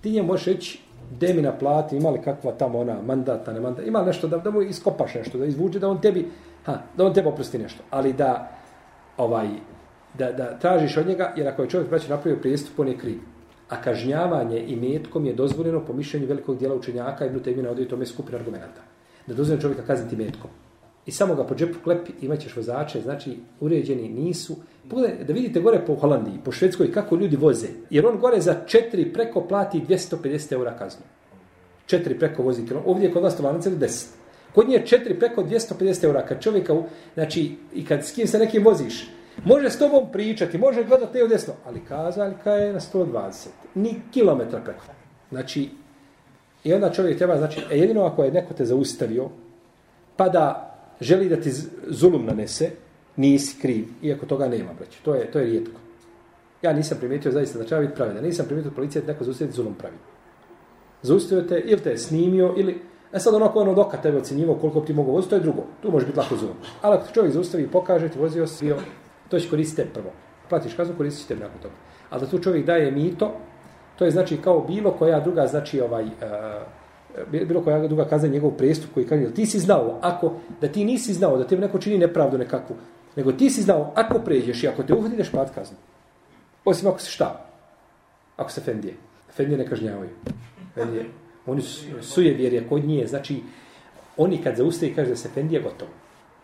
[0.00, 0.80] Ti nje možeš reći,
[1.20, 4.50] de mi naplati, ima li kakva tamo ona mandata, ne mandata, ima nešto da, da
[4.50, 6.28] mu iskopaš nešto, da izvuče, da on tebi,
[6.64, 7.82] ha, da on tebi oprosti nešto.
[7.90, 8.50] Ali da,
[9.16, 9.48] ovaj,
[10.18, 13.18] da, da tražiš od njega, jer ako je čovjek braći napravio prijestup, on je kriv.
[13.68, 17.88] A kažnjavanje i metkom je dozvoljeno po mišljenju velikog dijela učenjaka i Ibn Taymina odvije
[17.88, 18.82] tome skupina argumenta.
[19.26, 20.50] Da dozvoljeno čovjeka kazniti metkom.
[21.06, 24.56] I samo ga po džepu klepi, imaćeš vozače, znači uređeni nisu.
[24.90, 27.66] Pogledaj, da vidite gore po Holandiji, po Švedskoj, kako ljudi voze.
[27.90, 31.02] Jer on gore za četiri preko plati 250 eura kaznu.
[31.86, 32.82] Četiri preko vozi kilo.
[32.86, 34.06] Ovdje je kod vas to ili 10.
[34.54, 36.26] Kod nje je četiri preko 250 eura.
[36.26, 36.82] Kad čovjeka,
[37.14, 39.10] znači, i kad s kim se nekim voziš,
[39.44, 43.48] može s tobom pričati, može gledati te u desno, ali kazaljka je na 120.
[43.74, 44.84] Ni kilometra preko.
[45.30, 45.68] Znači,
[46.64, 49.28] i onda čovjek treba, znači, e, jedino ako je neko te zaustavio,
[50.16, 50.69] pa da
[51.00, 51.50] želi da ti
[51.86, 52.70] zulum nanese,
[53.16, 54.96] nisi kriv, iako toga nema, brać.
[55.04, 55.80] To je, to je rijetko.
[56.62, 58.24] Ja nisam primijetio zaista da treba biti pravedan.
[58.24, 59.96] Nisam primijetio policija da neko zaustaviti zulum pravi.
[61.02, 62.82] Zaustavio te, ili te je snimio, ili...
[63.12, 65.62] E sad onako ono doka tebe ocjenjivo koliko ti mogu voziti, to je drugo.
[65.82, 66.56] Tu može biti lako zulum.
[66.82, 68.76] Ali ako čovjek zaustavi i pokaže, ti vozio si, bio,
[69.28, 70.12] to će koristiti tebe prvo.
[70.48, 71.74] Platiš kaznu, koristit će tebe nakon toga.
[72.10, 73.32] Ali da tu čovjek daje mito,
[73.96, 76.10] to je znači kao bilo koja druga, znači ovaj, uh,
[77.30, 81.14] bilo koja druga kazna njegov prestup koji kaže, ti si znao, ako, da ti nisi
[81.14, 82.76] znao, da te neko čini nepravdu nekakvu,
[83.16, 85.76] nego ti si znao, ako pređeš i ako te uhvati, ideš pat kaznu.
[86.64, 87.46] Osim ako se šta?
[88.36, 88.94] Ako se fendije.
[89.36, 90.10] Fendije ne kažnjavaju.
[90.74, 91.04] Fendije.
[91.46, 93.42] Oni su, suje vjerje kod nje, Znači,
[94.16, 95.90] oni kad zaustaje i kaže da se fendije, gotovo.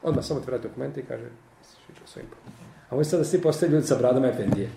[0.02, 1.24] Odmah samo te vrati dokumente i kaže,
[2.06, 2.52] svojim putem.
[2.90, 4.68] A oni sada svi postaju ljudi sa bradama efendije.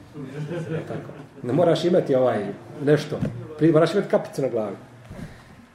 [0.88, 1.12] Tako.
[1.44, 2.46] Ne moraš imati ovaj
[2.84, 3.20] nešto.
[3.58, 4.76] Pri, moraš imati kapicu na glavi.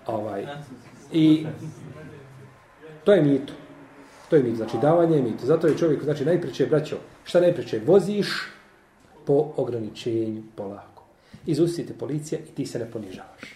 [0.07, 0.47] Ovaj.
[1.13, 1.47] I
[3.05, 3.53] to je mito.
[4.31, 4.57] To je mito.
[4.57, 5.47] Znači, davanje je mito.
[5.47, 7.81] Zato je čovjek, znači, najpriče, braćo, šta najpriče?
[7.87, 8.29] Voziš,
[9.27, 11.05] po ograničenju polako.
[11.47, 13.55] Izustite policija i ti se ne ponižavaš.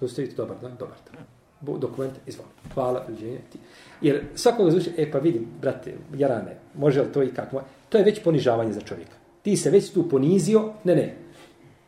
[0.00, 1.24] Zaustavite dobar dan, dobar dan.
[1.80, 2.48] Dokument, izvoli.
[2.74, 3.38] Hvala, uđenje.
[3.52, 3.58] Ti.
[4.00, 7.62] Jer svakoga zvuči, e pa vidi, brate, jarane, može li to i kako?
[7.88, 9.16] To je već ponižavanje za čovjeka.
[9.42, 11.16] Ti se već tu ponizio, ne, ne.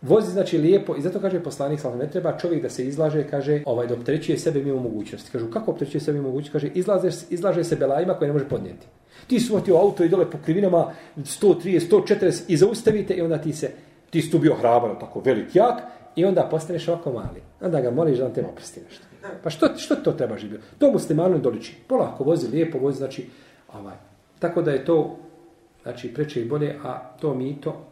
[0.03, 3.63] Vozi znači lijepo i zato kaže poslanik sallallahu ne treba čovjek da se izlaže, kaže,
[3.67, 5.31] ovaj da opterećuje sebe mimo mogućnosti.
[5.33, 6.53] Kažu kako opterećuje sebe mimo mogućnosti?
[6.53, 8.87] Kaže izlaže, izlaže se belajima koje ne može podnijeti.
[9.27, 13.71] Ti svoti auto i dole po krivinama 130, 140 i zaustavite i onda ti se,
[14.11, 15.83] ti si tu bio hrabar, tako velik jak,
[16.17, 17.43] i onda postaneš ovako mali.
[17.61, 19.05] Onda ga moliš da on te oprosti nešto.
[19.43, 20.65] Pa što, što to treba živjeti?
[20.79, 21.77] To muslimanu ne doliči.
[21.87, 23.27] Polako vozi, lijepo vozi, znači,
[23.75, 23.97] ovaj.
[24.39, 25.17] Tako da je to,
[25.83, 27.87] znači, preče i bolje, a to mito,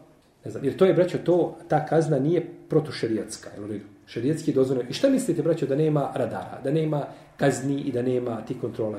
[0.47, 3.85] ne znam, jer to je, braćo, to, ta kazna nije protušerijatska, jel u redu?
[4.05, 4.89] Šerijetski dozvoljeno.
[4.89, 7.05] I šta mislite, braćo, da nema radara, da nema
[7.37, 8.97] kazni i da nema ti kontrola?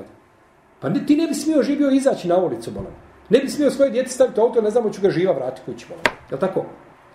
[0.79, 2.93] Pa ne, ti ne bi smio živio izaći na ulicu, bolam.
[3.29, 5.85] Ne bi smio svoje djete staviti u auto, ne znamo ću ga živa vratiti kući,
[5.89, 6.03] bolam.
[6.31, 6.65] Je tako?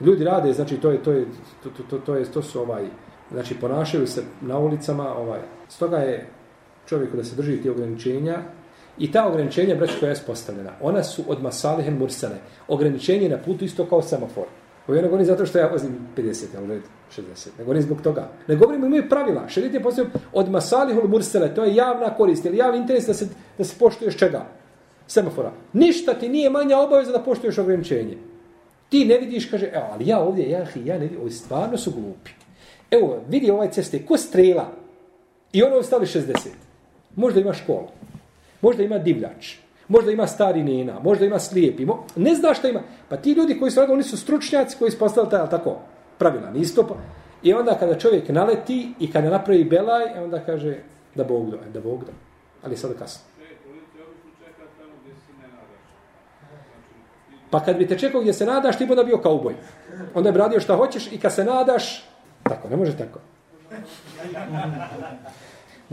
[0.00, 1.26] Ljudi rade, znači to je, to je,
[1.62, 2.88] to, to, to, to, je, to su ovaj,
[3.32, 6.26] znači ponašaju se na ulicama, ovaj, stoga je
[6.86, 8.38] čovjeku da se drži ti ograničenja
[8.98, 12.36] i ta ograničenja, braći, koja je postavljena, ona su od masalihen mursale.
[12.68, 14.44] Ograničenje na putu isto kao semafor.
[14.88, 16.82] Ovo je ne govorim zato što ja vozim 50, ali red
[17.16, 17.48] 60.
[17.58, 18.28] Ne govorim zbog toga.
[18.48, 19.48] Ne govorim imaju pravila.
[19.48, 21.54] Šerit je postavljeno od masalihul mursale.
[21.54, 23.28] To je javna korist ili javni interes da se,
[23.58, 24.46] da se poštuješ čega?
[25.06, 25.52] Semafora.
[25.72, 28.16] Ništa ti nije manja obaveza da poštuješ ograničenje.
[28.88, 31.90] Ti ne vidiš, kaže, evo, ali ja ovdje, ja, ja ne vidim, ovi stvarno su
[31.90, 32.30] glupi.
[32.90, 34.72] Evo, vidi ovaj ceste, ko strela?
[35.52, 36.48] I ono ostali 60.
[37.16, 37.88] Možda ima školu.
[38.64, 39.56] Možda ima divljač.
[39.88, 42.04] Možda ima stari nena, možda ima slijepi, mo...
[42.16, 42.80] ne zna šta ima.
[43.08, 45.76] Pa ti ljudi koji su radili, oni su stručnjaci koji su postali taj, tako,
[46.18, 46.86] pravila, nisto.
[46.86, 46.94] Pa...
[47.42, 50.76] I onda kada čovjek naleti i kada napravi belaj, onda kaže
[51.14, 52.12] da Bog da, da Bog da.
[52.62, 53.22] Ali je sada kasno.
[57.50, 59.54] Pa kad bi te čekao gdje se nadaš, ti bi onda bio kauboj.
[60.14, 62.04] Onda je bradio šta hoćeš i kad se nadaš,
[62.42, 63.20] tako, ne može tako.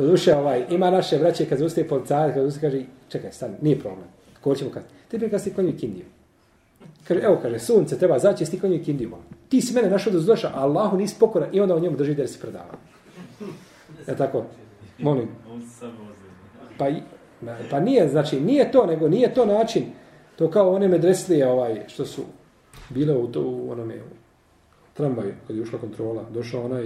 [0.01, 4.07] Doduše, ovaj, ima naše vraće kad zustaje policajac, kad zustaje kaže, čekaj, stani, nije problem.
[4.41, 4.83] Ko ćemo kad?
[5.07, 6.05] Ti bi kad si konju kindiju.
[7.07, 9.11] Kaže, evo, kaže, sunce treba zaći, sti konju kindiju.
[9.49, 12.15] Ti si mene našao da zdoša, a Allahu nisi pokora i onda o njemu drži
[12.15, 12.77] da si predava.
[14.07, 14.43] Je tako?
[14.99, 15.27] Molim.
[16.77, 16.89] Pa,
[17.69, 19.83] pa nije, znači, nije to, nego nije to način.
[20.35, 22.21] To kao one medreslije, ovaj, što su
[22.89, 24.15] bile u, to, u onome, u
[24.93, 26.83] tramvaju, kad je ušla kontrola, došao onaj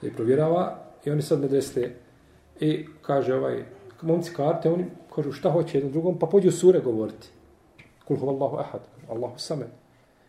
[0.00, 2.05] da je provjerava i oni sad medreslije
[2.60, 3.64] I kaže ovaj,
[4.02, 4.84] momci karte, oni
[5.14, 7.28] kažu šta hoće jednom drugom, pa pođu sure govoriti.
[8.04, 8.80] Kul huwa Allahu ahad,
[9.10, 9.68] Allahu samed.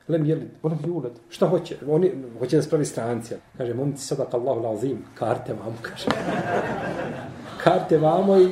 [0.08, 1.12] Lem jelid, volem julad.
[1.30, 1.78] Šta hoće?
[1.90, 3.36] Oni hoće da spravi stranci.
[3.58, 6.06] Kaže, momci sadak Allahu lazim, karte vam, kaže.
[7.64, 8.50] karte vamo i